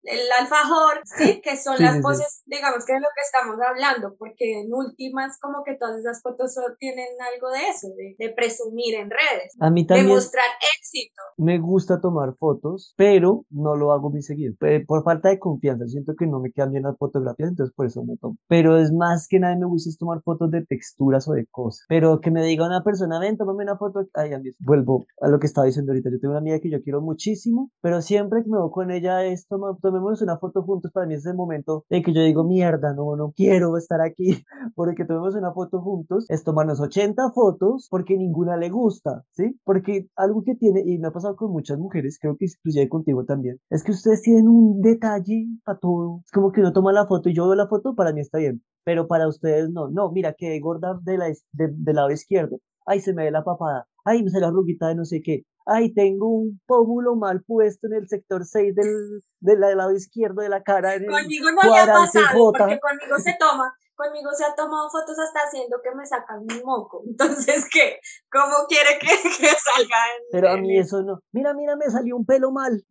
el 0.03 0.21
alfajor, 0.41 1.01
sí, 1.05 1.41
que 1.43 1.57
son 1.57 1.77
Sí, 1.77 1.83
las 1.83 1.97
sí, 1.97 2.03
poses, 2.03 2.43
digamos 2.47 2.85
que 2.85 2.95
es 2.95 3.01
lo 3.01 3.09
que 3.15 3.23
estamos 3.23 3.57
hablando, 3.61 4.15
porque 4.19 4.61
en 4.61 4.73
últimas 4.73 5.39
como 5.41 5.63
que 5.65 5.75
todas 5.77 5.99
esas 5.99 6.23
fotos 6.23 6.55
tienen 6.79 7.07
algo 7.35 7.51
de 7.51 7.69
eso, 7.69 7.89
de, 7.97 8.17
de 8.19 8.33
presumir 8.35 8.95
en 8.95 9.11
redes, 9.11 9.55
A 9.61 9.71
mí 9.71 9.83
de 9.83 9.87
también 9.89 10.09
mostrar 10.09 10.45
éxito. 10.79 11.23
me 11.37 11.59
gusta 11.59 12.01
tomar 12.01 12.35
fotos, 12.39 12.95
pero 12.97 13.45
no 13.51 13.77
lo 13.77 13.93
hago 13.93 14.11
muy 14.11 14.23
seguido. 14.23 14.55
Por 14.87 15.05
falta 15.05 15.29
de 15.29 15.39
confianza, 15.39 15.87
siento 15.87 16.15
que 16.19 16.27
no 16.27 16.41
me 16.41 16.53
quedan 16.53 16.73
bien 16.73 16.85
las 16.85 16.97
fotografías, 16.99 17.51
entonces 17.51 17.75
por 17.75 17.87
eso 17.87 18.03
no 18.07 18.17
tomo. 18.17 18.37
Pero 18.49 18.79
es 18.79 18.93
más 18.93 19.27
que 19.29 19.39
nada 19.39 19.57
me 19.57 19.67
gusta 19.67 19.91
tomar 19.99 20.23
fotos 20.23 20.51
de 20.51 20.65
texturas 20.65 21.29
o 21.29 21.33
de 21.33 21.47
cosas. 21.51 21.85
Pero 21.89 22.21
que 22.21 22.31
me 22.31 22.43
diga 22.45 22.67
una 22.67 22.83
persona, 22.83 23.19
ven, 23.19 23.37
tómame 23.37 23.65
una 23.65 23.77
foto. 23.77 24.01
Ay, 24.15 24.33
a 24.33 24.39
mí, 24.39 24.51
vuelvo 24.61 25.05
a 25.21 25.29
lo 25.29 25.39
que 25.39 25.47
estaba 25.47 25.67
diciendo 25.67 25.93
ahorita. 25.93 26.11
Yo 26.11 26.21
tengo 26.21 26.33
una 26.33 26.41
amiga 26.41 26.61
que 26.61 26.71
yo 26.71 26.83
quiero 26.83 27.01
muchísimo, 27.01 27.71
pero 27.81 28.03
siempre 28.03 28.43
que 28.43 28.51
me 28.51 28.59
voy 28.59 28.71
con 28.71 28.91
ella 28.91 29.25
es, 29.25 29.47
toma, 29.47 29.77
tomémonos 29.91 30.23
una 30.23 30.39
foto 30.39 30.63
juntos. 30.63 30.91
Para 30.93 31.07
mí 31.07 31.15
es 31.15 31.27
el 31.27 31.35
momento 31.35 31.85
de 31.91 32.03
que 32.03 32.13
yo 32.13 32.23
digo, 32.23 32.45
mierda, 32.45 32.93
no, 32.95 33.17
no 33.17 33.33
quiero 33.33 33.77
estar 33.77 34.01
aquí, 34.01 34.45
porque 34.75 35.05
tomemos 35.05 35.35
una 35.35 35.53
foto 35.53 35.81
juntos, 35.81 36.27
es 36.29 36.45
tomarnos 36.45 36.81
80 36.81 37.31
fotos 37.33 37.87
porque 37.91 38.17
ninguna 38.17 38.57
le 38.57 38.71
gusta, 38.71 39.25
¿sí? 39.33 39.59
Porque 39.65 40.09
algo 40.17 40.43
que 40.45 40.55
tiene, 40.57 40.83
y 40.85 40.99
me 40.99 41.09
ha 41.09 41.11
pasado 41.13 41.37
con 41.37 41.53
muchas 41.53 41.79
mujeres, 41.79 42.19
creo 42.21 42.37
que 42.37 42.47
inclusive 42.47 42.89
contigo 42.89 43.25
también, 43.25 43.59
es 43.71 43.83
que 43.85 43.93
ustedes 43.93 44.23
tienen 44.23 44.49
un 44.49 44.81
detalle 44.81 45.47
para 45.65 45.79
todo. 45.79 46.23
Es 46.25 46.31
como 46.33 46.53
que 46.53 46.61
uno 46.61 46.73
toma 46.73 46.93
la 46.93 47.07
foto 47.07 47.29
y 47.29 47.35
yo 47.35 47.45
veo 47.47 47.55
la 47.55 47.69
foto, 47.69 47.95
para 47.95 48.13
mí 48.13 48.21
está 48.21 48.39
bien, 48.39 48.63
pero 48.85 49.07
para 49.09 49.29
ustedes 49.29 49.71
no. 49.71 49.89
No, 49.89 50.11
mira, 50.13 50.35
quedé 50.35 50.61
gorda 50.61 50.99
de 51.03 51.19
la, 51.19 51.27
de- 51.29 51.69
del 51.75 51.97
lado 51.97 52.11
izquierdo. 52.11 52.59
Ay, 52.87 53.01
se 53.01 53.13
me 53.15 53.25
ve 53.25 53.31
la 53.31 53.45
papada. 53.45 53.87
Ay, 54.05 54.23
me 54.23 54.31
sale 54.31 54.47
la 54.47 54.51
ruguita 54.53 54.89
de 54.89 54.95
no 54.95 55.05
sé 55.05 55.21
qué. 55.23 55.45
Ay, 55.67 55.93
tengo 55.93 56.29
un 56.29 56.61
pómulo 56.67 57.17
mal 57.17 57.43
puesto 57.43 57.87
en 57.87 57.95
el 57.95 58.09
sector 58.09 58.45
6 58.45 58.75
del, 58.75 59.23
del 59.41 59.61
lado 59.61 59.93
izquierdo 59.93 60.43
de 60.43 60.49
la 60.49 60.63
cara. 60.63 60.93
Conmigo 60.95 61.51
no 61.53 61.63
le 61.63 61.79
ha 61.79 61.85
cuadrante 61.85 62.19
pasado, 62.21 62.53
porque 62.53 62.81
conmigo 62.81 63.19
se 63.19 63.37
toma, 63.39 63.75
conmigo 63.95 64.31
se 64.33 64.45
ha 64.45 64.55
tomado 64.55 64.89
fotos 64.91 65.19
hasta 65.19 65.41
haciendo 65.41 65.77
que 65.83 65.95
me 65.95 66.07
sacan 66.07 66.41
un 66.41 66.63
moco. 66.65 67.03
Entonces, 67.07 67.67
¿qué? 67.71 68.01
¿Cómo 68.31 68.67
quiere 68.69 68.99
que, 68.99 69.07
que 69.07 69.49
salga 69.49 69.99
en, 70.17 70.25
Pero 70.33 70.51
a 70.51 70.57
mí 70.57 70.79
eso 70.79 71.03
no. 71.03 71.21
Mira, 71.33 71.55
mira, 71.55 71.77
me 71.77 71.91
salió 71.91 72.17
un 72.17 72.25
pelo 72.25 72.51
mal. 72.51 72.83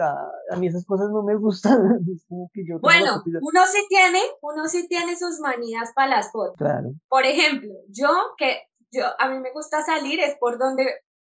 A, 0.00 0.54
a 0.54 0.56
mí 0.56 0.68
esas 0.68 0.84
cosas 0.86 1.10
no 1.10 1.22
me 1.22 1.36
gustan. 1.36 1.78
Que 2.52 2.64
yo 2.66 2.78
Bueno, 2.80 3.22
uno 3.24 3.60
sí 3.66 3.84
tiene, 3.88 4.20
uno 4.40 4.66
sí 4.66 4.86
tiene 4.88 5.16
sus 5.16 5.40
manías 5.40 5.92
para 5.94 6.16
las 6.16 6.32
fotos. 6.32 6.56
Claro. 6.56 6.92
Por 7.08 7.24
ejemplo, 7.24 7.70
yo 7.88 8.08
que 8.36 8.62
yo 8.90 9.04
a 9.18 9.28
mí 9.28 9.38
me 9.40 9.52
gusta 9.52 9.82
salir 9.82 10.20
es 10.20 10.36
por 10.38 10.58
donde 10.58 10.84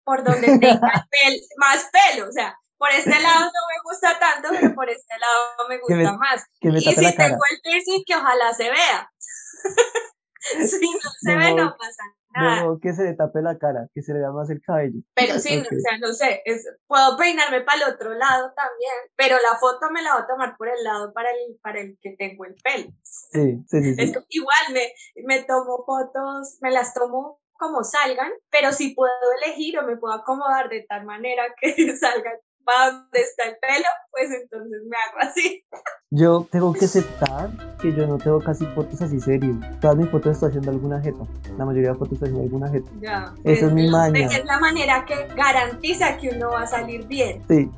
por 0.08 0.24
donde 0.24 0.48
tenga 0.58 0.80
pel- 1.12 1.42
más 1.58 1.90
pelo, 1.92 2.30
o 2.30 2.32
sea, 2.32 2.58
por 2.78 2.90
este 2.92 3.10
lado 3.22 3.46
no 3.46 3.62
me 3.68 3.82
gusta 3.84 4.18
tanto, 4.18 4.48
pero 4.52 4.74
por 4.74 4.90
este 4.90 5.16
lado 5.20 5.68
me 5.68 5.78
gusta 5.80 6.14
más. 6.14 6.46
me 6.62 6.80
y 6.80 6.82
si 6.82 6.96
cara. 6.96 7.28
tengo 7.28 7.42
el 7.52 7.62
piercing, 7.62 8.04
que 8.06 8.16
ojalá 8.16 8.54
se 8.54 8.72
vea. 8.72 9.12
si 10.66 10.90
no 10.94 11.10
se 11.20 11.36
ve, 11.36 11.54
no 11.56 11.76
pasa 11.78 12.04
nada. 12.34 12.64
modo 12.64 12.80
que 12.80 12.94
se 12.94 13.04
le 13.04 13.16
tape 13.16 13.42
la 13.42 13.58
cara, 13.58 13.90
que 13.94 14.02
se 14.02 14.14
le 14.14 14.20
vea 14.20 14.32
más 14.32 14.50
el 14.50 14.62
cabello. 14.62 15.02
Pero 15.14 15.40
sí, 15.40 15.58
no, 15.58 15.64
o 15.64 15.80
sea, 15.82 15.98
no 16.00 16.14
sé, 16.14 16.42
es, 16.46 16.66
puedo 16.88 17.18
peinarme 17.18 17.62
para 17.62 17.84
el 17.84 17.94
otro 17.94 18.14
lado 18.14 18.54
también, 18.56 18.94
pero 19.18 19.36
la 19.44 19.58
foto 19.60 19.90
me 19.92 20.02
la 20.02 20.14
voy 20.14 20.24
a 20.24 20.28
tomar 20.28 20.56
por 20.56 20.70
el 20.70 20.82
lado 20.86 21.12
para 21.12 21.32
el, 21.32 21.60
para 21.62 21.82
el 21.82 21.98
que 22.02 22.16
tengo 22.18 22.46
el 22.46 22.56
pelo. 22.64 22.94
Sí, 23.04 23.58
sí, 23.68 23.84
sí. 23.84 23.96
sí. 23.96 24.02
Es 24.02 24.14
que 24.14 24.24
igual 24.30 24.72
me, 24.72 24.94
me 25.26 25.44
tomo 25.44 25.84
fotos, 25.86 26.60
me 26.62 26.72
las 26.72 26.94
tomo 26.94 27.42
como 27.58 27.84
salgan, 27.84 28.32
pero 28.50 28.72
si 28.72 28.94
puedo 28.94 29.14
elegir 29.44 29.78
o 29.80 29.84
me 29.84 29.98
puedo 29.98 30.14
acomodar 30.14 30.70
de 30.70 30.86
tal 30.88 31.06
manera 31.06 31.44
que 31.62 31.96
salgan 31.98 32.36
para 32.68 32.92
donde 32.92 33.22
está 33.22 33.46
el 33.46 33.56
pelo, 33.62 33.88
pues 34.12 34.30
entonces 34.30 34.82
me 34.90 34.98
hago 34.98 35.30
así. 35.30 35.64
Yo 36.12 36.46
tengo 36.52 36.74
que 36.74 36.86
aceptar 36.86 37.50
que 37.82 37.94
yo 37.94 38.06
no 38.06 38.18
tengo 38.18 38.42
casi 38.42 38.66
fotos 38.68 39.02
así 39.02 39.22
serias. 39.22 39.56
Todas 39.80 39.96
mis 39.96 40.10
fotos 40.10 40.34
estoy 40.34 40.50
haciendo 40.50 40.72
alguna 40.72 41.02
jeta. 41.02 41.24
La 41.58 41.64
mayoría 41.64 41.92
de 41.92 41.96
fotos 41.96 42.14
estoy 42.14 42.28
haciendo 42.28 42.44
alguna 42.44 42.70
jeta. 42.70 42.92
Ya. 43.00 43.34
Esa 43.46 43.68
es 43.68 43.72
mi 43.72 43.90
maña. 43.90 44.28
Es 44.28 44.44
la 44.44 44.60
manera 44.60 45.06
que 45.06 45.16
garantiza 45.36 46.18
que 46.18 46.30
uno 46.30 46.50
va 46.50 46.64
a 46.64 46.68
salir 46.68 47.08
bien. 47.08 47.42
Sí. 47.48 47.72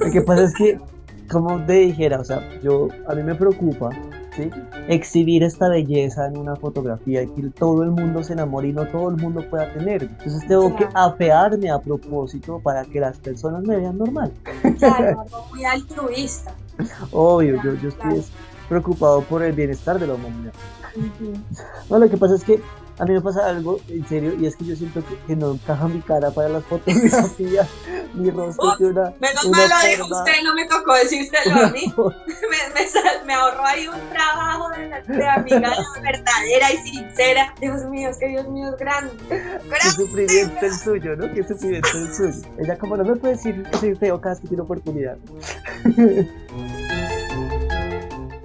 Lo 0.00 0.10
que 0.12 0.20
pasa 0.20 0.44
es 0.44 0.54
que, 0.54 0.78
como 1.30 1.64
te 1.64 1.72
dijera, 1.72 2.20
o 2.20 2.24
sea, 2.24 2.46
yo, 2.60 2.88
a 3.08 3.14
mí 3.14 3.22
me 3.22 3.34
preocupa, 3.34 3.88
¿sí? 4.36 4.50
Exhibir 4.88 5.42
esta 5.42 5.68
belleza 5.68 6.26
en 6.26 6.36
una 6.38 6.56
fotografía 6.56 7.22
y 7.22 7.28
que 7.28 7.42
todo 7.50 7.82
el 7.82 7.90
mundo 7.90 8.22
se 8.22 8.32
enamore 8.34 8.68
y 8.68 8.72
no 8.72 8.86
todo 8.86 9.10
el 9.10 9.16
mundo 9.16 9.44
pueda 9.50 9.72
tener. 9.72 10.04
Entonces 10.04 10.46
tengo 10.46 10.74
que 10.76 10.86
afearme 10.94 11.70
a 11.70 11.78
propósito 11.80 12.60
para 12.60 12.84
que 12.84 13.00
las 13.00 13.18
personas 13.18 13.62
me 13.62 13.76
vean 13.76 13.98
normal. 13.98 14.32
Claro, 14.78 15.20
algo 15.26 15.46
muy 15.50 15.64
altruista. 15.64 16.52
Obvio, 17.12 17.56
yo, 17.62 17.74
yo 17.74 17.88
estoy 17.90 18.10
Claro. 18.10 18.22
preocupado 18.68 19.22
por 19.22 19.42
el 19.42 19.52
bienestar 19.52 19.98
de 19.98 20.06
la 20.06 20.14
humanidad. 20.14 20.52
No, 21.88 21.98
lo 21.98 22.08
que 22.08 22.16
pasa 22.16 22.34
es 22.36 22.44
que 22.44 22.60
A 23.00 23.04
mí 23.06 23.14
me 23.14 23.20
pasa 23.22 23.46
algo 23.46 23.80
en 23.88 24.06
serio 24.06 24.34
y 24.38 24.44
es 24.46 24.54
que 24.56 24.66
yo 24.66 24.76
siento 24.76 25.02
que, 25.06 25.16
que 25.26 25.34
no 25.34 25.52
encaja 25.52 25.88
mi 25.88 26.00
cara 26.02 26.30
para 26.30 26.50
las 26.50 26.64
fotografías. 26.64 27.66
mi 28.14 28.30
rostro 28.30 28.76
tiene 28.76 28.92
una. 28.92 29.14
Menos 29.20 29.44
una 29.46 29.58
mal 29.58 29.68
lo 29.70 29.88
dijo 29.88 30.18
usted, 30.18 30.32
no 30.44 30.54
me 30.54 30.66
tocó 30.66 30.94
decírselo 30.94 31.66
a 31.66 31.70
mí. 31.70 31.82
me, 31.96 32.74
me, 32.74 32.86
sal- 32.88 33.24
me 33.24 33.32
ahorró 33.32 33.64
ahí 33.64 33.86
un 33.88 33.98
trabajo 34.10 34.68
de, 34.70 35.14
de 35.16 35.28
amiga 35.28 35.72
verdadera 36.02 36.72
y 36.72 36.76
sincera. 36.76 37.54
Dios 37.60 37.84
mío, 37.86 38.10
es 38.10 38.18
que 38.18 38.28
Dios 38.28 38.46
mío 38.48 38.68
es 38.68 38.76
grande. 38.76 39.12
Qué 39.28 39.90
sufrimiento 39.90 40.66
el 40.66 40.72
suyo, 40.74 41.16
¿no? 41.16 41.32
Qué 41.32 41.42
sufrimiento 41.42 41.88
el 41.94 42.14
suyo. 42.14 42.48
Ella 42.58 42.76
como 42.78 42.96
no 42.98 43.04
me 43.04 43.16
puede 43.16 43.34
decir 43.34 43.66
soy 43.80 43.94
feo 43.94 44.20
cada 44.20 44.34
vez 44.34 44.42
que 44.42 44.48
tiene 44.48 44.62
oportunidad. 44.62 45.16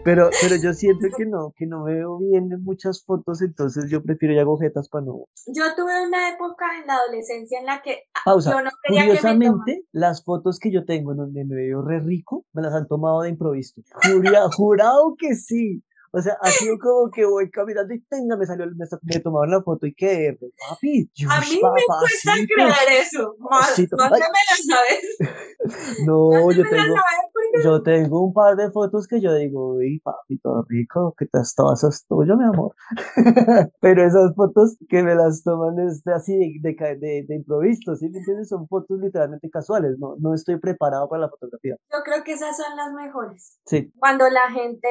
Pero, 0.05 0.29
pero 0.41 0.55
yo 0.55 0.71
siento 0.73 1.07
que 1.17 1.25
no, 1.25 1.51
que 1.57 1.65
no 1.65 1.83
veo 1.83 2.19
bien 2.19 2.51
en 2.51 2.63
muchas 2.63 3.03
fotos, 3.03 3.41
entonces 3.41 3.89
yo 3.89 4.03
prefiero 4.03 4.35
ya 4.35 4.41
agujetas 4.41 4.87
para 4.87 5.03
no. 5.05 5.25
Yo 5.47 5.63
tuve 5.75 6.07
una 6.07 6.29
época 6.29 6.65
en 6.79 6.87
la 6.87 6.95
adolescencia 6.97 7.59
en 7.59 7.65
la 7.65 7.81
que 7.81 8.03
ah, 8.13 8.21
Pausa. 8.23 8.51
yo 8.51 8.61
no 8.61 8.69
quería 8.83 9.01
que 9.01 9.09
me 9.09 9.15
tomaran. 9.17 9.37
Curiosamente, 9.39 9.87
las 9.91 10.23
fotos 10.23 10.59
que 10.59 10.71
yo 10.71 10.85
tengo 10.85 11.11
en 11.11 11.17
donde 11.17 11.43
me 11.43 11.55
veo 11.55 11.81
re 11.81 11.99
rico, 11.99 12.45
me 12.53 12.61
las 12.61 12.73
han 12.73 12.87
tomado 12.87 13.23
de 13.23 13.29
improviso. 13.29 13.81
Juria- 14.03 14.47
jurado 14.55 15.15
que 15.17 15.35
sí. 15.35 15.83
O 16.17 16.21
sea, 16.21 16.37
ha 16.41 16.49
sido 16.49 16.77
como 16.79 17.11
que 17.11 17.25
voy 17.25 17.49
caminando 17.51 17.93
y 17.93 17.99
tenga, 18.05 18.37
me 18.37 18.45
salió, 18.45 18.65
me, 18.67 18.85
me 19.03 19.19
tomaron 19.19 19.51
la 19.51 19.61
foto 19.61 19.85
y 19.85 19.93
qué, 19.93 20.37
papi, 20.69 20.69
A 20.69 20.77
mí 20.81 21.09
yush, 21.13 21.55
me 21.55 21.59
cuesta 21.59 21.93
papacito. 21.93 22.53
creer 22.55 23.01
eso. 23.01 23.35
Más, 23.39 23.61
Papacito. 23.61 23.97
no 23.97 24.03
Ay. 24.03 24.09
se 24.21 24.27
me 24.29 24.39
la 24.49 24.75
sabes. 24.77 25.17
No, 26.05 26.51
yo 26.51 26.61
tengo, 26.63 26.77
sabes 26.77 27.25
porque 27.33 27.63
yo 27.63 27.81
tengo 27.81 28.21
un 28.21 28.33
par 28.33 28.55
de 28.55 28.69
fotos 28.71 29.07
que 29.07 29.19
yo 29.19 29.33
digo, 29.33 29.73
uy, 29.77 29.99
papi, 30.01 30.37
todo 30.39 30.63
rico, 30.69 31.15
que 31.17 31.25
te 31.25 31.39
eso 31.39 31.87
es 31.89 32.05
tuyo, 32.07 32.37
mi 32.37 32.45
amor. 32.45 32.75
Pero 33.81 34.03
esas 34.05 34.35
fotos 34.35 34.77
que 34.87 35.01
me 35.01 35.15
las 35.15 35.43
toman 35.43 35.79
este, 35.79 36.13
así 36.13 36.59
de, 36.61 36.75
de, 36.99 37.25
de 37.27 37.35
improviso, 37.35 37.95
¿sí 37.95 38.09
me 38.09 38.19
entiendes? 38.19 38.49
Son 38.49 38.67
fotos 38.67 38.99
literalmente 38.99 39.49
casuales, 39.49 39.97
no, 39.97 40.15
no 40.19 40.35
estoy 40.35 40.59
preparado 40.59 41.09
para 41.09 41.23
la 41.23 41.29
fotografía. 41.29 41.75
yo 41.91 42.03
creo 42.03 42.23
que 42.23 42.33
esas 42.33 42.55
son 42.55 42.75
las 42.77 42.93
mejores. 42.93 43.59
Sí, 43.65 43.91
Cuando 43.97 44.29
la 44.29 44.51
gente, 44.51 44.87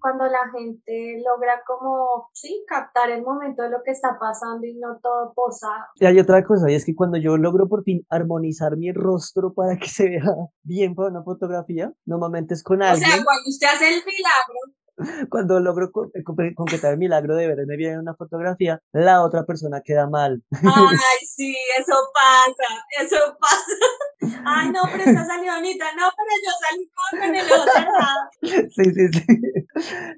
cuando 0.00 0.24
la 0.24 0.50
gente 0.52 0.57
logra 0.60 1.62
como, 1.66 2.30
sí, 2.32 2.64
captar 2.68 3.10
el 3.10 3.22
momento 3.22 3.62
de 3.62 3.70
lo 3.70 3.82
que 3.84 3.90
está 3.92 4.18
pasando 4.18 4.66
y 4.66 4.74
no 4.74 4.98
todo 5.02 5.32
posado. 5.34 5.84
y 5.96 6.06
hay 6.06 6.18
otra 6.20 6.44
cosa, 6.44 6.70
y 6.70 6.74
es 6.74 6.84
que 6.84 6.94
cuando 6.94 7.18
yo 7.18 7.36
logro 7.36 7.68
por 7.68 7.82
fin 7.84 8.04
armonizar 8.08 8.76
mi 8.76 8.92
rostro 8.92 9.52
para 9.54 9.76
que 9.76 9.88
se 9.88 10.08
vea 10.08 10.22
bien 10.62 10.94
para 10.94 11.08
una 11.10 11.22
fotografía, 11.22 11.92
normalmente 12.06 12.54
es 12.54 12.62
con 12.62 12.82
O 12.82 12.84
alguien. 12.84 13.08
sea, 13.10 13.24
cuando 13.24 13.48
usted 13.48 13.66
hace 13.66 13.88
el 13.88 14.02
milagro, 14.04 15.28
Cuando 15.30 15.60
logro 15.60 15.92
co- 15.92 16.10
co- 16.24 16.34
concretar 16.56 16.92
el 16.92 16.98
milagro 16.98 17.36
de 17.36 17.46
verme 17.46 17.76
bien 17.76 17.92
en 17.94 18.00
una 18.00 18.14
fotografía, 18.16 18.80
la 18.92 19.22
otra 19.22 19.44
persona 19.44 19.80
queda 19.84 20.08
mal. 20.08 20.42
ay, 20.50 21.26
sí, 21.26 21.56
eso 21.78 21.94
pasa, 22.12 22.84
eso 23.04 23.36
pasa. 23.38 24.42
Ay, 24.44 24.72
no, 24.72 24.80
pero 24.90 25.04
esa 25.04 25.24
salió 25.24 25.54
bonita. 25.54 25.84
No, 25.96 26.08
pero 26.16 26.32
yo 26.44 26.50
salí 26.60 26.90
con 27.20 27.34
el 27.36 27.52
ojo 27.52 27.64
cerrado. 27.72 28.68
Sí, 28.74 28.84
sí, 28.92 29.08
sí. 29.12 29.26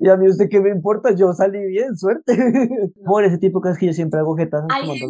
Y 0.00 0.08
a 0.08 0.16
mí 0.16 0.28
usted 0.28 0.48
qué 0.50 0.60
me 0.60 0.70
importa, 0.70 1.12
yo 1.14 1.32
salí 1.32 1.64
bien, 1.66 1.96
suerte. 1.96 2.34
Por 3.04 3.24
ese 3.24 3.38
tipo 3.38 3.58
de 3.58 3.62
cosas 3.62 3.78
que 3.78 3.86
yo 3.86 3.92
siempre 3.92 4.20
hago 4.20 4.36
jetas 4.36 4.64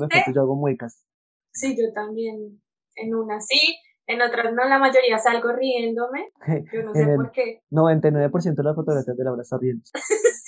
gente- 0.04 0.18
fotos, 0.20 0.34
yo 0.34 0.40
hago 0.42 0.56
muecas. 0.56 1.04
Sí, 1.52 1.76
yo 1.76 1.92
también. 1.92 2.60
En 2.96 3.14
unas 3.14 3.46
sí, 3.46 3.76
en 4.06 4.20
otras 4.22 4.52
no, 4.52 4.64
la 4.68 4.78
mayoría 4.78 5.18
salgo 5.18 5.52
riéndome. 5.52 6.30
Yo 6.72 6.82
no 6.82 6.92
sé 6.94 7.02
En 7.02 7.16
por 7.16 7.30
qué. 7.32 7.62
99% 7.70 8.54
de 8.56 8.62
las 8.64 8.74
fotografías 8.74 9.16
de 9.16 9.24
Laura 9.24 9.42
está 9.42 9.58
riendo. 9.58 9.82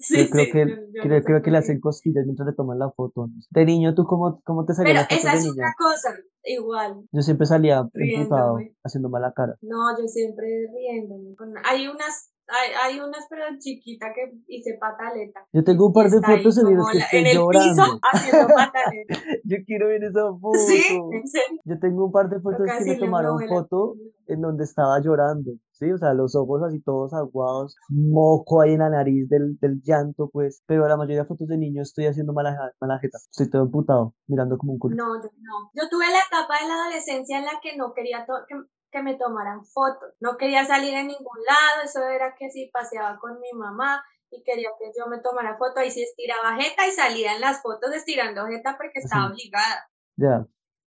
Sí, 0.00 0.16
Yo 0.16 0.30
creo 0.30 0.44
sí, 0.44 0.50
que, 0.52 0.58
yo- 0.60 0.66
yo 0.66 0.76
no 0.76 1.02
creo, 1.02 1.18
sé 1.18 1.24
creo 1.24 1.42
que 1.42 1.50
le 1.50 1.58
hacen 1.58 1.80
cosquillas 1.80 2.24
mientras 2.24 2.46
le 2.48 2.54
toman 2.54 2.78
la 2.78 2.88
foto. 2.92 3.26
¿no? 3.26 3.32
De 3.50 3.64
niño, 3.64 3.96
¿tú 3.96 4.04
cómo, 4.04 4.40
cómo 4.44 4.64
te 4.64 4.72
salían 4.72 4.94
Pero 4.94 5.00
las 5.00 5.08
fotos 5.08 5.24
esa 5.24 5.32
de 5.32 5.38
es 5.38 5.44
niña? 5.44 5.54
otra 5.54 5.74
cosa, 5.76 6.14
igual. 6.44 7.02
Yo 7.10 7.22
siempre 7.22 7.46
salía 7.46 7.88
Riéndome. 7.92 8.76
haciendo 8.84 9.08
mala 9.08 9.32
cara. 9.34 9.56
No, 9.60 9.98
yo 10.00 10.06
siempre 10.06 10.46
riéndome. 10.72 11.34
Hay 11.64 11.88
unas, 11.88 12.30
hay, 12.48 12.94
hay 12.94 13.00
unas 13.00 13.26
pero 13.28 13.44
chiquita 13.58 14.06
que 14.14 14.32
hice 14.48 14.76
pataleta. 14.80 15.46
Yo 15.52 15.62
tengo 15.64 15.86
un 15.88 15.92
par 15.92 16.10
de 16.10 16.20
fotos 16.20 16.56
las 16.56 16.64
que 16.92 16.98
la- 16.98 17.04
estoy 17.04 17.20
en 17.20 17.26
el 17.26 17.34
llorando. 17.34 17.68
piso 17.82 18.00
haciendo 18.12 18.48
pataleta. 18.54 19.14
Yo 19.44 19.56
quiero 19.66 19.88
ver 19.88 20.04
esa 20.04 20.22
foto. 20.40 20.58
¿Sí? 20.58 20.82
¿En 21.12 21.26
serio? 21.28 21.60
Yo 21.64 21.78
tengo 21.78 22.06
un 22.06 22.12
par 22.12 22.28
de 22.28 22.40
fotos 22.40 22.66
que 22.78 22.84
me 22.84 22.96
tomaron 22.96 23.38
foto 23.48 23.94
en 24.26 24.40
donde 24.42 24.64
estaba 24.64 25.00
llorando, 25.00 25.52
¿sí? 25.72 25.90
O 25.90 25.96
sea, 25.98 26.12
los 26.12 26.34
ojos 26.36 26.62
así 26.62 26.80
todos 26.82 27.14
aguados, 27.14 27.76
moco 27.88 28.60
ahí 28.60 28.72
en 28.74 28.80
la 28.80 28.90
nariz 28.90 29.28
del, 29.28 29.58
del 29.58 29.80
llanto, 29.82 30.28
pues. 30.32 30.62
Pero 30.66 30.86
la 30.86 30.96
mayoría 30.96 31.22
de 31.22 31.26
fotos 31.28 31.48
de 31.48 31.56
niños 31.56 31.88
estoy 31.88 32.06
haciendo 32.06 32.32
mala, 32.32 32.54
mala 32.80 32.98
jeta. 32.98 33.18
Estoy 33.30 33.48
todo 33.50 33.62
emputado, 33.62 34.14
mirando 34.26 34.58
como 34.58 34.72
un 34.74 34.78
culo. 34.78 34.96
No, 34.96 35.14
yo 35.22 35.28
no. 35.40 35.70
Yo 35.74 35.88
tuve 35.90 36.04
la 36.06 36.18
etapa 36.26 36.62
de 36.62 36.68
la 36.68 36.74
adolescencia 36.82 37.38
en 37.38 37.44
la 37.46 37.52
que 37.62 37.76
no 37.76 37.92
quería 37.94 38.26
que, 38.26 38.54
que 38.90 39.02
me 39.02 39.14
tomaran 39.16 39.64
fotos. 39.64 40.14
No 40.20 40.36
quería 40.36 40.64
salir 40.64 40.94
en 40.94 41.08
ningún 41.08 41.38
lado. 41.46 41.84
Eso 41.84 42.02
era 42.08 42.34
que 42.34 42.50
si 42.50 42.66
paseaba 42.72 43.18
con 43.18 43.38
mi 43.40 43.52
mamá 43.52 44.04
y 44.30 44.42
quería 44.42 44.70
que 44.78 44.90
yo 44.98 45.06
me 45.06 45.18
tomara 45.20 45.56
foto, 45.56 45.80
ahí 45.80 45.90
sí 45.90 46.02
estiraba 46.02 46.56
jeta 46.56 46.86
y 46.86 46.90
salía 46.92 47.34
en 47.34 47.40
las 47.40 47.62
fotos 47.62 47.92
estirando 47.94 48.46
jeta 48.46 48.76
porque 48.76 48.98
estaba 49.00 49.26
obligada. 49.28 49.88
Ya. 50.16 50.46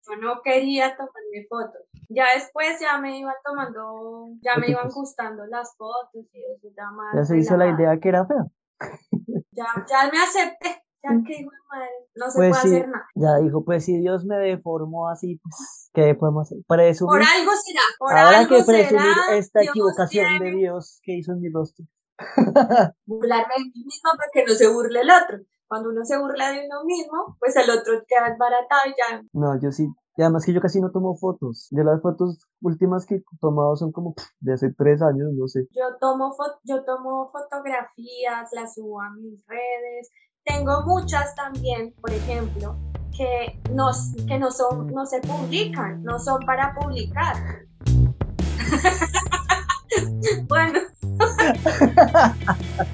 Yo 0.08 0.16
no 0.20 0.40
quería 0.42 0.96
tomarme 0.96 1.46
fotos. 1.48 1.82
Ya 2.08 2.26
después 2.34 2.78
ya 2.80 2.98
me 2.98 3.18
iban 3.18 3.34
tomando, 3.44 4.28
ya 4.40 4.56
me 4.56 4.68
iban 4.70 4.88
gustando 4.88 5.44
las 5.46 5.76
fotos 5.76 6.24
y 6.32 6.44
eso 6.44 6.68
ya 6.76 6.90
más 6.90 7.14
Ya 7.16 7.24
se 7.24 7.38
hizo 7.38 7.56
la 7.56 7.66
idea 7.68 7.98
que 7.98 8.08
era 8.08 8.24
fea. 8.26 8.46
Ya, 9.50 9.66
ya 9.88 10.10
me 10.12 10.18
acepté. 10.18 10.82
Ya 11.02 11.10
que 11.24 11.34
hijo 11.34 11.50
de 11.50 11.58
madre, 11.68 11.90
no 12.14 12.30
se 12.30 12.38
Pues 12.38 12.50
puede 12.50 12.62
sí. 12.62 12.76
hacer 12.76 12.88
nada. 12.88 13.06
Ya 13.14 13.36
dijo, 13.36 13.64
pues 13.64 13.84
si 13.84 13.98
Dios 13.98 14.24
me 14.24 14.36
deformó 14.36 15.08
así, 15.08 15.38
pues, 15.42 15.85
¿qué 15.96 16.14
podemos? 16.14 16.48
Presumir. 16.68 17.08
Por 17.10 17.20
algo 17.22 17.52
será. 17.64 17.80
Por 17.98 18.12
Habrá 18.12 18.38
algo 18.38 18.56
que 18.56 18.62
presumir 18.64 18.88
será. 19.14 19.36
esta 19.38 19.60
Dios 19.60 19.70
equivocación 19.70 20.38
de 20.38 20.50
Dios 20.52 21.00
que 21.02 21.12
hizo 21.16 21.32
en 21.32 21.40
mi 21.40 21.48
rostro. 21.50 21.84
burlarme 23.06 23.54
de 23.58 23.64
mí 23.64 23.84
mismo 23.84 24.10
porque 24.16 24.44
no 24.46 24.54
se 24.54 24.68
burle 24.68 25.00
el 25.00 25.10
otro. 25.10 25.38
Cuando 25.68 25.88
uno 25.90 26.04
se 26.04 26.16
burla 26.18 26.52
de 26.52 26.64
uno 26.66 26.84
mismo, 26.84 27.36
pues 27.40 27.56
el 27.56 27.68
otro 27.70 27.94
queda 28.06 28.28
desbaratado 28.30 28.82
y 28.86 28.90
ya. 28.96 29.22
No, 29.32 29.60
yo 29.60 29.72
sí. 29.72 29.88
Y 30.18 30.22
además 30.22 30.46
que 30.46 30.52
yo 30.54 30.60
casi 30.60 30.80
no 30.80 30.90
tomo 30.92 31.16
fotos. 31.16 31.66
De 31.70 31.82
las 31.84 32.00
fotos 32.00 32.38
últimas 32.62 33.04
que 33.04 33.16
he 33.16 33.22
tomado 33.40 33.74
son 33.76 33.90
como 33.92 34.14
de 34.40 34.52
hace 34.54 34.72
tres 34.72 35.02
años, 35.02 35.28
no 35.34 35.48
sé. 35.48 35.66
Yo 35.72 35.96
tomo, 36.00 36.30
fo- 36.36 36.58
yo 36.62 36.84
tomo 36.84 37.30
fotografías, 37.32 38.48
las 38.52 38.74
subo 38.74 39.00
a 39.02 39.10
mis 39.10 39.44
redes. 39.46 40.10
Tengo 40.44 40.82
muchas 40.86 41.34
también, 41.34 41.92
por 42.00 42.12
ejemplo, 42.12 42.76
que 43.16 43.58
no, 43.72 43.90
s- 43.90 44.14
que 44.26 44.38
no, 44.38 44.50
son, 44.50 44.86
no 44.92 45.06
se 45.06 45.20
publican, 45.20 46.02
no 46.04 46.18
son 46.18 46.40
para 46.44 46.74
publicar. 46.74 47.36
bueno, 50.48 50.80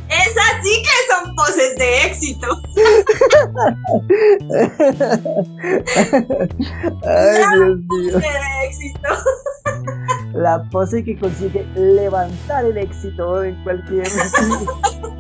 esas 0.09 0.53
sí 0.63 0.83
que 0.83 0.97
son 1.11 1.35
poses 1.35 1.77
de 1.79 2.03
éxito. 2.07 2.47
Ay, 7.07 7.43
Dios 7.55 7.79
mío. 7.79 8.13
Pose 8.13 8.29
de 8.29 8.67
éxito. 8.67 9.09
La 10.35 10.63
pose 10.71 11.03
que 11.05 11.19
consigue 11.19 11.67
levantar 11.75 12.65
el 12.65 12.79
éxito 12.79 13.43
en 13.43 13.61
cualquier. 13.65 14.07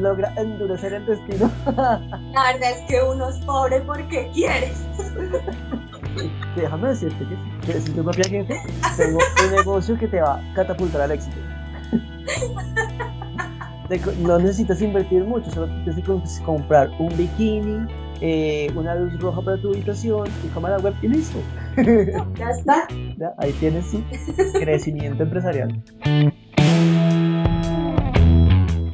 Logra 0.00 0.32
endurecer 0.36 0.92
el 0.94 1.06
destino. 1.06 1.50
La 1.66 2.52
verdad 2.52 2.70
es 2.72 2.82
que 2.88 3.00
uno 3.02 3.28
es 3.28 3.36
pobre 3.44 3.80
porque 3.82 4.30
quiere. 4.32 4.72
Déjame 6.56 6.88
decirte 6.88 7.24
que, 7.26 7.66
que 7.72 7.80
si 7.80 7.92
tu 7.92 8.02
propia 8.02 8.24
jefe, 8.28 8.54
tengo 8.96 9.18
un 9.44 9.50
negocio 9.56 9.98
que 9.98 10.08
te 10.08 10.20
va 10.20 10.34
a 10.36 10.54
catapultar 10.54 11.02
al 11.02 11.12
éxito. 11.12 11.36
No 14.18 14.38
necesitas 14.38 14.82
invertir 14.82 15.24
mucho, 15.24 15.50
solo 15.50 15.66
tienes 15.84 15.96
que 15.96 16.02
com- 16.02 16.22
comprar 16.44 16.90
un 16.98 17.08
bikini, 17.16 17.86
eh, 18.20 18.70
una 18.76 18.94
luz 18.94 19.18
roja 19.18 19.40
para 19.40 19.56
tu 19.56 19.72
habitación, 19.72 20.24
tu 20.42 20.50
cámara 20.52 20.76
web 20.76 20.92
y 21.00 21.08
listo. 21.08 21.38
Ya 22.38 22.50
está. 22.50 22.86
Ya, 23.16 23.32
Ahí 23.38 23.50
tienes 23.52 23.86
crecimiento 24.60 25.22
empresarial. 25.22 25.82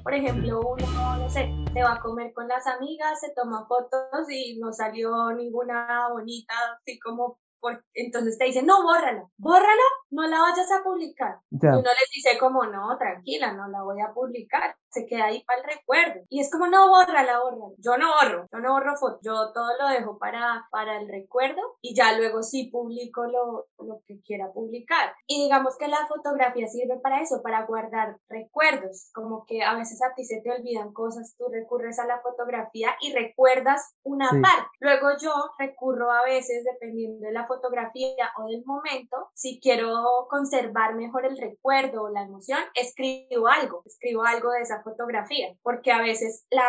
Por 0.04 0.12
ejemplo, 0.12 0.60
uno, 0.60 1.16
no 1.16 1.30
sé, 1.30 1.50
se 1.72 1.82
va 1.82 1.94
a 1.94 2.00
comer 2.00 2.34
con 2.34 2.46
las 2.46 2.66
amigas, 2.66 3.18
se 3.20 3.32
toma 3.34 3.66
fotos 3.66 4.30
y 4.30 4.58
no 4.60 4.70
salió 4.70 5.32
ninguna 5.32 6.10
bonita, 6.10 6.52
así 6.78 6.98
como, 7.00 7.38
por... 7.58 7.82
entonces 7.94 8.36
te 8.36 8.44
dicen, 8.44 8.66
no, 8.66 8.82
bórrala, 8.82 9.26
bórrala, 9.38 9.82
no 10.10 10.26
la 10.26 10.42
vayas 10.42 10.70
a 10.70 10.84
publicar. 10.84 11.38
Y 11.50 11.66
uno 11.66 11.80
les 11.80 12.10
dice 12.14 12.38
como, 12.38 12.66
no, 12.66 12.98
tranquila, 12.98 13.54
no 13.54 13.66
la 13.68 13.82
voy 13.82 14.02
a 14.02 14.12
publicar. 14.12 14.76
Se 14.94 15.06
queda 15.06 15.26
ahí 15.26 15.42
para 15.44 15.60
el 15.60 15.66
recuerdo. 15.66 16.20
Y 16.28 16.40
es 16.40 16.50
como, 16.50 16.66
no, 16.68 16.88
borra 16.88 17.22
la 17.24 17.40
borra. 17.40 17.74
Yo 17.78 17.98
no 17.98 18.08
borro, 18.14 18.48
yo 18.52 18.58
no 18.60 18.72
borro 18.72 18.96
fotos, 18.96 19.20
yo 19.22 19.52
todo 19.52 19.70
lo 19.78 19.88
dejo 19.88 20.18
para, 20.18 20.66
para 20.70 20.98
el 20.98 21.08
recuerdo 21.08 21.60
y 21.82 21.94
ya 21.94 22.16
luego 22.16 22.42
sí 22.42 22.70
publico 22.70 23.24
lo, 23.24 23.66
lo 23.78 24.00
que 24.06 24.20
quiera 24.22 24.52
publicar. 24.52 25.14
Y 25.26 25.42
digamos 25.44 25.76
que 25.76 25.88
la 25.88 26.06
fotografía 26.06 26.68
sirve 26.68 26.98
para 27.00 27.20
eso, 27.20 27.42
para 27.42 27.66
guardar 27.66 28.16
recuerdos, 28.28 29.10
como 29.12 29.44
que 29.46 29.62
a 29.62 29.74
veces 29.74 30.00
a 30.02 30.14
ti 30.14 30.24
se 30.24 30.40
te 30.40 30.50
olvidan 30.50 30.92
cosas, 30.92 31.34
tú 31.36 31.46
recurres 31.50 31.98
a 31.98 32.06
la 32.06 32.20
fotografía 32.20 32.90
y 33.00 33.12
recuerdas 33.12 33.94
una 34.02 34.28
parte. 34.30 34.68
Luego 34.80 35.08
yo 35.20 35.32
recurro 35.58 36.10
a 36.10 36.24
veces, 36.24 36.64
dependiendo 36.64 37.26
de 37.26 37.32
la 37.32 37.46
fotografía 37.46 38.30
o 38.38 38.46
del 38.46 38.64
momento, 38.64 39.30
si 39.34 39.60
quiero 39.60 40.26
conservar 40.28 40.94
mejor 40.94 41.26
el 41.26 41.36
recuerdo 41.38 42.04
o 42.04 42.08
la 42.10 42.22
emoción, 42.22 42.60
escribo 42.74 43.48
algo, 43.48 43.82
escribo 43.84 44.24
algo 44.24 44.50
de 44.50 44.60
esa 44.60 44.82
fotografía, 44.84 45.56
porque 45.62 45.90
a 45.90 46.00
veces 46.00 46.46
la 46.50 46.64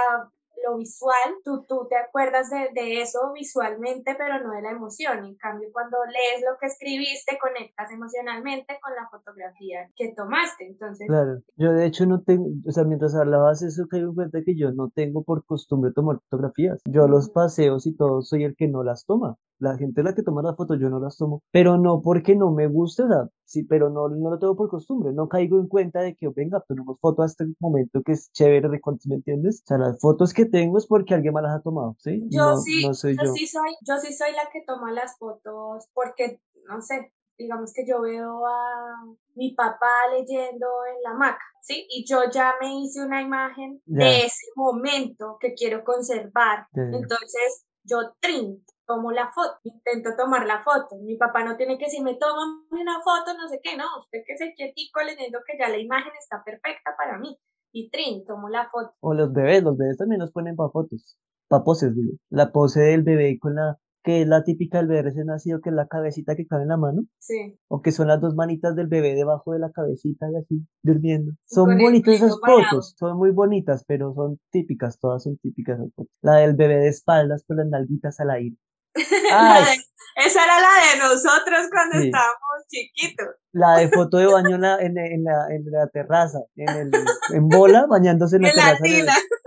lo 0.66 0.78
visual, 0.78 1.14
tú, 1.44 1.66
tú 1.68 1.88
te 1.90 1.96
acuerdas 1.96 2.50
de, 2.50 2.70
de, 2.74 3.02
eso 3.02 3.32
visualmente, 3.34 4.16
pero 4.18 4.44
no 4.44 4.54
de 4.54 4.62
la 4.62 4.72
emoción. 4.72 5.26
En 5.26 5.36
cambio, 5.36 5.70
cuando 5.72 5.98
lees 6.06 6.44
lo 6.44 6.58
que 6.60 6.68
escribiste, 6.68 7.38
conectas 7.40 7.92
emocionalmente 7.92 8.78
con 8.82 8.94
la 8.96 9.08
fotografía 9.10 9.90
que 9.96 10.14
tomaste. 10.16 10.68
Entonces, 10.68 11.08
claro, 11.08 11.42
yo 11.56 11.72
de 11.72 11.86
hecho 11.86 12.06
no 12.06 12.22
tengo, 12.22 12.48
o 12.66 12.72
sea, 12.72 12.84
mientras 12.84 13.16
hablabas 13.16 13.62
eso, 13.62 13.88
caigo 13.88 14.10
en 14.10 14.16
cuenta 14.16 14.42
que 14.44 14.56
yo 14.56 14.72
no 14.72 14.90
tengo 14.90 15.24
por 15.24 15.46
costumbre 15.46 15.92
tomar 15.94 16.20
fotografías. 16.30 16.82
Yo 16.86 17.08
los 17.08 17.30
paseos 17.30 17.86
y 17.86 17.96
todo 17.96 18.22
soy 18.22 18.44
el 18.44 18.56
que 18.56 18.68
no 18.68 18.84
las 18.84 19.06
toma. 19.06 19.38
La 19.60 19.78
gente 19.78 20.02
es 20.02 20.06
la 20.06 20.14
que 20.14 20.24
toma 20.24 20.42
las 20.42 20.58
fotos, 20.58 20.80
yo 20.82 20.90
no 20.90 21.00
las 21.00 21.18
tomo, 21.18 21.42
pero 21.52 21.78
no 21.78 22.02
porque 22.02 22.36
no 22.36 22.52
me 22.52 22.68
guste, 22.68 23.04
o 23.04 23.08
sea, 23.08 23.30
sí, 23.46 23.64
pero 23.64 23.90
no, 23.90 24.10
no 24.10 24.32
lo 24.32 24.40
tengo 24.40 24.56
por 24.56 24.70
costumbre, 24.70 25.14
no 25.14 25.30
caigo 25.30 25.60
en 25.60 25.68
cuenta 25.68 26.02
de 26.02 26.16
que, 26.16 26.28
venga, 26.30 26.64
tomemos 26.68 27.00
fotos 27.00 27.26
hasta 27.26 27.44
el 27.44 27.56
momento 27.60 28.02
que 28.04 28.14
es 28.14 28.32
chévere, 28.32 28.68
¿me 28.68 29.16
entiendes? 29.16 29.62
O 29.64 29.68
sea, 29.68 29.78
las 29.78 30.00
fotos 30.00 30.34
que 30.34 30.46
tengo 30.46 30.78
es 30.78 30.88
porque 30.88 31.14
alguien 31.14 31.34
me 31.34 31.42
las 31.42 31.60
ha 31.60 31.62
tomado, 31.62 31.96
¿sí? 32.00 32.24
Yo 32.30 32.58
sí, 32.58 32.84
yo, 32.84 32.94
sí 32.94 33.48
soy, 33.48 33.76
yo 33.88 33.98
sí 33.98 34.14
soy 34.14 34.32
la 34.32 34.50
que 34.52 34.64
toma 34.66 34.92
las 34.92 35.18
fotos 35.18 35.88
porque, 35.94 36.42
no 36.68 36.82
sé, 36.82 37.14
digamos 37.38 37.74
que 37.74 37.86
yo 37.86 38.02
veo 38.02 38.46
a 38.46 39.06
mi 39.36 39.54
papá 39.54 40.08
leyendo 40.12 40.68
en 40.94 41.04
la 41.04 41.12
hamaca, 41.12 41.44
¿sí? 41.62 41.86
Y 41.90 42.06
yo 42.06 42.30
ya 42.32 42.56
me 42.60 42.80
hice 42.80 43.06
una 43.06 43.22
imagen 43.22 43.82
de 43.86 44.26
ese 44.26 44.48
momento 44.56 45.38
que 45.40 45.54
quiero 45.54 45.84
conservar. 45.84 46.68
Entonces, 46.74 47.66
yo 47.84 47.98
trin, 48.20 48.64
tomo 48.86 49.12
la 49.12 49.32
foto, 49.32 49.60
intento 49.64 50.12
tomar 50.18 50.46
la 50.46 50.64
foto. 50.64 50.98
Mi 51.02 51.18
papá 51.18 51.44
no 51.44 51.58
tiene 51.58 51.78
que 51.78 51.86
decirme, 51.86 52.16
toma 52.16 52.64
una 52.72 53.02
foto, 53.02 53.38
no 53.38 53.48
sé 53.48 53.60
qué, 53.64 53.78
no, 53.78 53.86
usted 54.00 54.20
que 54.26 54.38
se 54.38 54.54
quietico 54.54 55.02
leyendo 55.02 55.40
que 55.46 55.58
ya 55.58 55.70
la 55.70 55.78
imagen 55.78 56.14
está 56.18 56.44
perfecta 56.44 56.96
para 56.98 57.18
mí. 57.18 57.38
Y 57.72 57.90
trin, 57.90 58.26
tomo 58.26 58.48
la 58.48 58.70
foto. 58.70 58.94
O 59.02 59.14
los 59.14 59.34
bebés, 59.34 59.62
los 59.62 59.78
bebés 59.78 59.98
también 59.98 60.20
nos 60.20 60.32
ponen 60.32 60.56
para 60.56 60.70
fotos, 60.70 61.18
para 61.50 61.64
poses, 61.64 61.94
digo. 61.94 62.14
La 62.30 62.52
pose 62.52 62.80
del 62.80 63.04
bebé 63.04 63.38
con 63.38 63.56
la, 63.56 63.78
que 64.06 64.22
es 64.22 64.28
la 64.28 64.44
típica 64.44 64.78
del 64.78 64.88
bebé 64.88 65.02
recién 65.02 65.26
nacido, 65.26 65.60
que 65.62 65.72
es 65.72 65.76
la 65.76 65.88
cabecita 65.88 66.36
que 66.36 66.46
cae 66.46 66.62
en 66.62 66.68
la 66.70 66.78
mano. 66.78 67.02
Sí. 67.18 67.58
O 67.68 67.82
que 67.82 67.92
son 67.92 68.08
las 68.08 68.22
dos 68.22 68.36
manitas 68.36 68.76
del 68.76 68.88
bebé 68.88 69.16
debajo 69.16 69.52
de 69.52 69.60
la 69.60 69.72
cabecita 69.72 70.28
y 70.32 70.36
así, 70.36 70.66
durmiendo. 70.84 71.34
Son 71.46 71.76
bonitas 71.78 72.14
esas 72.14 72.40
fotos, 72.40 72.94
son 72.98 73.18
muy 73.18 73.32
bonitas, 73.32 73.84
pero 73.88 74.14
son 74.14 74.40
típicas, 74.52 75.00
todas 75.00 75.24
son 75.24 75.38
típicas. 75.38 75.80
La 76.22 76.36
del 76.36 76.56
bebé 76.56 76.78
de 76.78 76.88
espaldas 76.88 77.44
con 77.48 77.58
las 77.58 77.68
nalguitas 77.68 78.20
al 78.20 78.30
aire. 78.30 78.56
esa 80.16 80.44
era 80.46 80.60
la 80.60 80.94
de 80.94 81.00
nosotros 81.00 81.68
cuando 81.70 81.98
estábamos 81.98 82.68
chiquitos. 82.70 83.28
La 83.52 83.78
de 83.78 83.90
foto 83.90 84.18
de 84.18 84.28
baño 84.28 84.56
en 84.56 84.62
la, 84.62 84.78
en, 84.80 85.24
la, 85.24 85.48
en 85.50 85.66
la 85.72 85.88
terraza, 85.88 86.40
en, 86.56 86.70
el, 86.70 86.92
en 87.34 87.50
bola, 87.50 87.86
bañándose 87.88 88.38
en 88.38 88.44
la 88.44 88.52
terraza. 88.52 88.84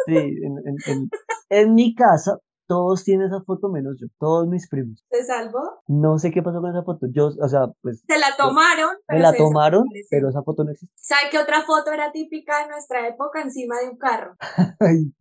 sí, 0.06 0.16
en, 0.16 0.58
en, 0.86 1.10
en, 1.50 1.74
mi 1.74 1.94
casa 1.94 2.38
todos 2.68 3.02
tienen 3.02 3.26
esa 3.26 3.40
foto 3.42 3.70
menos 3.70 3.96
yo, 3.98 4.06
todos 4.20 4.46
mis 4.46 4.68
primos. 4.68 5.02
¿Te 5.08 5.24
salvó? 5.24 5.80
No 5.88 6.18
sé 6.18 6.30
qué 6.30 6.42
pasó 6.42 6.60
con 6.60 6.70
esa 6.70 6.84
foto. 6.84 7.06
Yo, 7.10 7.28
o 7.28 7.48
sea, 7.48 7.72
pues. 7.80 8.04
Se 8.06 8.18
la 8.18 8.36
tomaron. 8.36 8.90
me 9.08 9.18
la 9.18 9.32
tomaron, 9.32 9.84
pero 10.10 10.28
esa 10.28 10.42
foto 10.42 10.64
no 10.64 10.70
existe. 10.70 10.94
¿Sabe 10.96 11.22
qué 11.30 11.38
otra 11.38 11.62
foto 11.62 11.90
era 11.90 12.12
típica 12.12 12.62
de 12.62 12.68
nuestra 12.68 13.08
época 13.08 13.40
encima 13.40 13.80
de 13.80 13.88
un 13.88 13.96
carro? 13.96 14.36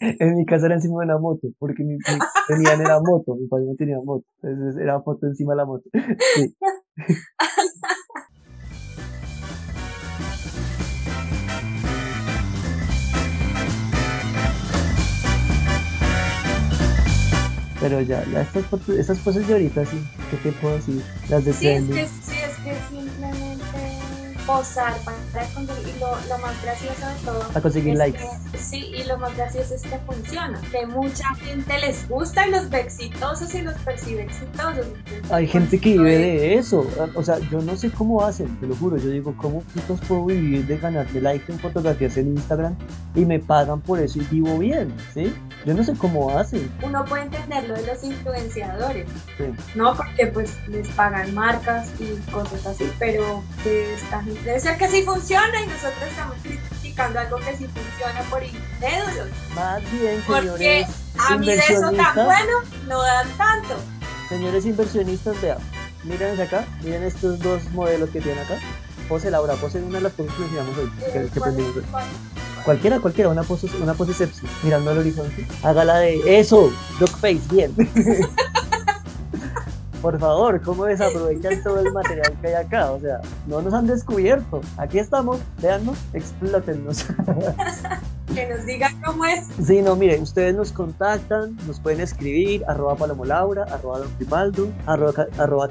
en 0.00 0.36
mi 0.36 0.46
casa 0.46 0.66
era 0.66 0.76
encima 0.76 1.00
de 1.00 1.04
una 1.04 1.18
moto, 1.18 1.48
porque 1.58 1.84
mi, 1.84 1.98
tenían 2.48 2.80
era 2.80 2.98
moto, 3.00 3.36
mi 3.36 3.46
padre 3.46 3.66
no 3.66 3.74
tenía 3.76 3.98
moto. 4.02 4.24
Entonces 4.42 4.80
era 4.80 5.02
foto 5.02 5.26
encima 5.26 5.52
de 5.52 5.56
la 5.58 5.66
moto. 5.66 5.84
Sí. 6.34 6.56
Pero 17.80 18.00
ya, 18.02 18.24
ya 18.26 18.42
estas, 18.42 18.88
esas 18.88 19.18
cosas 19.20 19.46
de 19.48 19.54
ahorita 19.54 19.86
sí, 19.86 20.02
¿qué 20.30 20.36
te 20.36 20.52
puedo 20.52 20.76
decir? 20.76 21.02
Las 21.30 21.44
de 21.44 21.52
sí, 21.54 21.66
es 21.68 21.84
que, 21.84 22.06
sí, 22.06 22.32
es 22.32 22.56
que 22.58 22.76
simplemente 22.90 23.89
posar 24.50 24.94
para 25.04 25.46
conseguir, 25.54 25.94
y 25.96 26.00
lo, 26.00 26.08
lo, 26.28 26.38
más 26.38 26.62
gracioso 26.62 27.06
de 27.06 27.14
todo. 27.24 27.40
Para 27.48 27.60
conseguir 27.60 27.96
likes. 27.96 28.20
sí, 28.58 28.92
y 28.96 29.04
lo 29.04 29.16
más 29.18 29.36
gracioso 29.36 29.74
es 29.74 29.82
que 29.82 29.98
funciona, 29.98 30.60
que 30.72 30.86
mucha 30.86 31.34
gente 31.36 31.78
les 31.78 32.08
gusta 32.08 32.46
y 32.46 32.50
los 32.50 32.68
ve 32.68 32.80
exitosos 32.80 33.54
y 33.54 33.62
los 33.62 33.74
percibe 33.78 34.22
exitosos. 34.22 34.86
Hay 35.30 35.46
gente 35.46 35.78
que 35.78 35.90
vive 35.90 36.18
de 36.18 36.54
eso, 36.54 36.86
o 37.14 37.22
sea, 37.22 37.38
yo 37.50 37.60
no 37.60 37.76
sé 37.76 37.90
cómo 37.90 38.24
hacen, 38.24 38.48
te 38.58 38.66
lo 38.66 38.74
juro, 38.76 38.96
yo 38.96 39.10
digo, 39.10 39.34
¿cómo 39.36 39.60
putos 39.60 40.00
puedo 40.00 40.26
vivir 40.26 40.66
de 40.66 40.78
ganarle 40.78 41.20
likes 41.20 41.52
en 41.52 41.58
fotografías 41.60 42.16
en 42.16 42.28
Instagram 42.28 42.76
y 43.14 43.24
me 43.24 43.38
pagan 43.38 43.80
por 43.80 44.00
eso 44.00 44.18
y 44.18 44.22
vivo 44.30 44.58
bien, 44.58 44.92
¿sí? 45.14 45.32
Yo 45.66 45.74
no 45.74 45.84
sé 45.84 45.94
cómo 45.94 46.30
hacen. 46.36 46.70
Uno 46.82 47.04
puede 47.04 47.24
entender 47.24 47.68
lo 47.68 47.74
de 47.74 47.86
los 47.86 48.02
influenciadores, 48.02 49.06
¿no? 49.74 49.94
Porque 49.94 50.26
pues 50.28 50.56
les 50.68 50.88
pagan 50.88 51.34
marcas 51.34 51.90
y 52.00 52.16
cosas 52.30 52.66
así, 52.66 52.90
pero 52.98 53.42
que 53.62 53.94
esta 53.94 54.22
gente 54.22 54.39
debe 54.44 54.60
ser 54.60 54.78
que 54.78 54.88
sí 54.88 55.02
funciona 55.02 55.62
y 55.62 55.66
nosotros 55.66 56.02
estamos 56.08 56.36
criticando 56.42 57.20
algo 57.20 57.36
que 57.38 57.56
sí 57.56 57.66
funciona 57.66 58.22
por 58.30 58.42
incrédulos. 58.42 59.28
Más 59.54 59.82
bien, 59.92 60.22
señores 60.22 60.26
Porque 60.26 60.86
a 61.18 61.36
mí 61.36 61.46
de 61.46 61.56
eso 61.56 61.90
tan 61.92 62.14
bueno 62.14 62.52
no 62.86 63.02
dan 63.02 63.28
tanto. 63.36 63.76
Señores 64.28 64.64
inversionistas, 64.64 65.40
vean, 65.40 65.58
miren 66.04 66.40
acá, 66.40 66.64
miren 66.82 67.02
estos 67.02 67.40
dos 67.40 67.62
modelos 67.72 68.10
que 68.10 68.20
tienen 68.20 68.44
acá. 68.44 68.58
Pose 69.08 69.30
Laura, 69.30 69.54
pose 69.54 69.78
una 69.82 69.98
de 69.98 70.04
las 70.04 70.12
cosas 70.12 70.32
que 70.36 70.42
enseñamos 70.44 70.78
hoy, 70.78 70.90
que, 71.12 71.28
que 71.28 71.40
hoy. 71.40 71.84
Cualquiera, 72.64 73.00
cualquiera, 73.00 73.30
una 73.30 73.42
pose, 73.42 73.66
una 73.82 73.94
pose 73.94 74.14
sepsi, 74.14 74.46
mirando 74.62 74.90
al 74.90 74.98
horizonte. 74.98 75.46
Hágala 75.62 75.98
de 75.98 76.38
eso, 76.38 76.70
face, 77.20 77.40
bien. 77.50 77.74
Por 80.00 80.18
favor, 80.18 80.60
¿cómo 80.62 80.86
desaprovechan 80.86 81.62
todo 81.64 81.80
el 81.80 81.92
material 81.92 82.36
que 82.40 82.48
hay 82.48 82.54
acá? 82.54 82.90
O 82.92 83.00
sea, 83.00 83.20
no 83.46 83.60
nos 83.60 83.74
han 83.74 83.86
descubierto. 83.86 84.60
Aquí 84.78 84.98
estamos, 84.98 85.40
véannos, 85.60 85.98
explótennos. 86.12 87.06
que 88.34 88.46
nos 88.46 88.66
digan 88.66 89.00
cómo 89.02 89.24
es. 89.24 89.46
Sí, 89.64 89.82
no, 89.82 89.96
mire, 89.96 90.18
ustedes 90.20 90.54
nos 90.54 90.72
contactan, 90.72 91.56
nos 91.66 91.80
pueden 91.80 92.00
escribir, 92.00 92.64
arroba 92.68 92.96
palomolaura, 92.96 93.64
arroba 93.64 94.00
don 94.00 94.10
Primaldo, 94.12 94.68
arroba, 94.86 95.26
arroba 95.38 95.68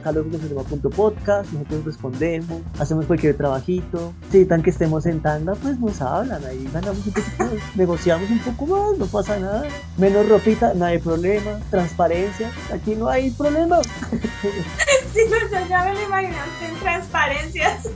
podcast, 0.96 1.52
nosotros 1.52 1.86
respondemos, 1.86 2.62
hacemos 2.80 3.06
cualquier 3.06 3.38
trabajito. 3.38 4.14
Si 4.32 4.46
tan 4.46 4.62
que 4.62 4.70
estemos 4.70 5.06
en 5.06 5.22
tanda, 5.22 5.56
pues 5.56 5.80
nos 5.80 6.02
hablan, 6.02 6.44
ahí 6.46 6.70
ganamos 6.74 7.06
un 7.06 7.14
poquito, 7.14 7.46
negociamos 7.76 8.30
un 8.30 8.40
poco 8.40 8.66
más, 8.68 8.98
no 8.98 9.06
pasa 9.06 9.40
nada. 9.40 9.64
Menos 9.98 10.28
ropita, 10.28 10.74
no 10.74 10.86
hay 10.86 11.00
problema, 11.00 11.60
transparencia, 11.70 12.52
aquí 12.74 12.96
no 12.96 13.08
hay 13.08 13.32
problema. 13.32 13.80
sí, 15.14 15.22
no, 15.30 15.68
ya 15.68 15.84
me 15.86 15.94
lo 15.94 16.02
imagino 16.04 16.36
en 16.68 16.80
transparencias. 16.80 17.90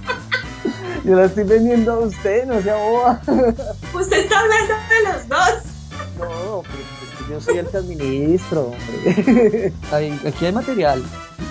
Yo 1.03 1.15
la 1.15 1.25
estoy 1.25 1.43
vendiendo 1.43 1.93
a 1.93 1.99
usted, 1.99 2.45
no 2.45 2.61
sea 2.61 2.75
boba. 2.75 3.21
Usted 3.93 4.17
está 4.17 4.39
hablando 4.39 4.73
de 4.73 5.13
los 5.13 5.27
dos. 5.27 5.73
No, 6.19 6.63
pero 6.63 6.83
es 6.83 7.25
que 7.25 7.31
yo 7.31 7.41
soy 7.41 7.57
el 7.57 7.67
que 7.67 7.77
administro, 7.77 8.71
hombre. 8.71 9.73
aquí 10.27 10.45
hay 10.45 10.51
material, 10.51 11.03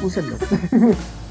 úsenlo. 0.03 0.37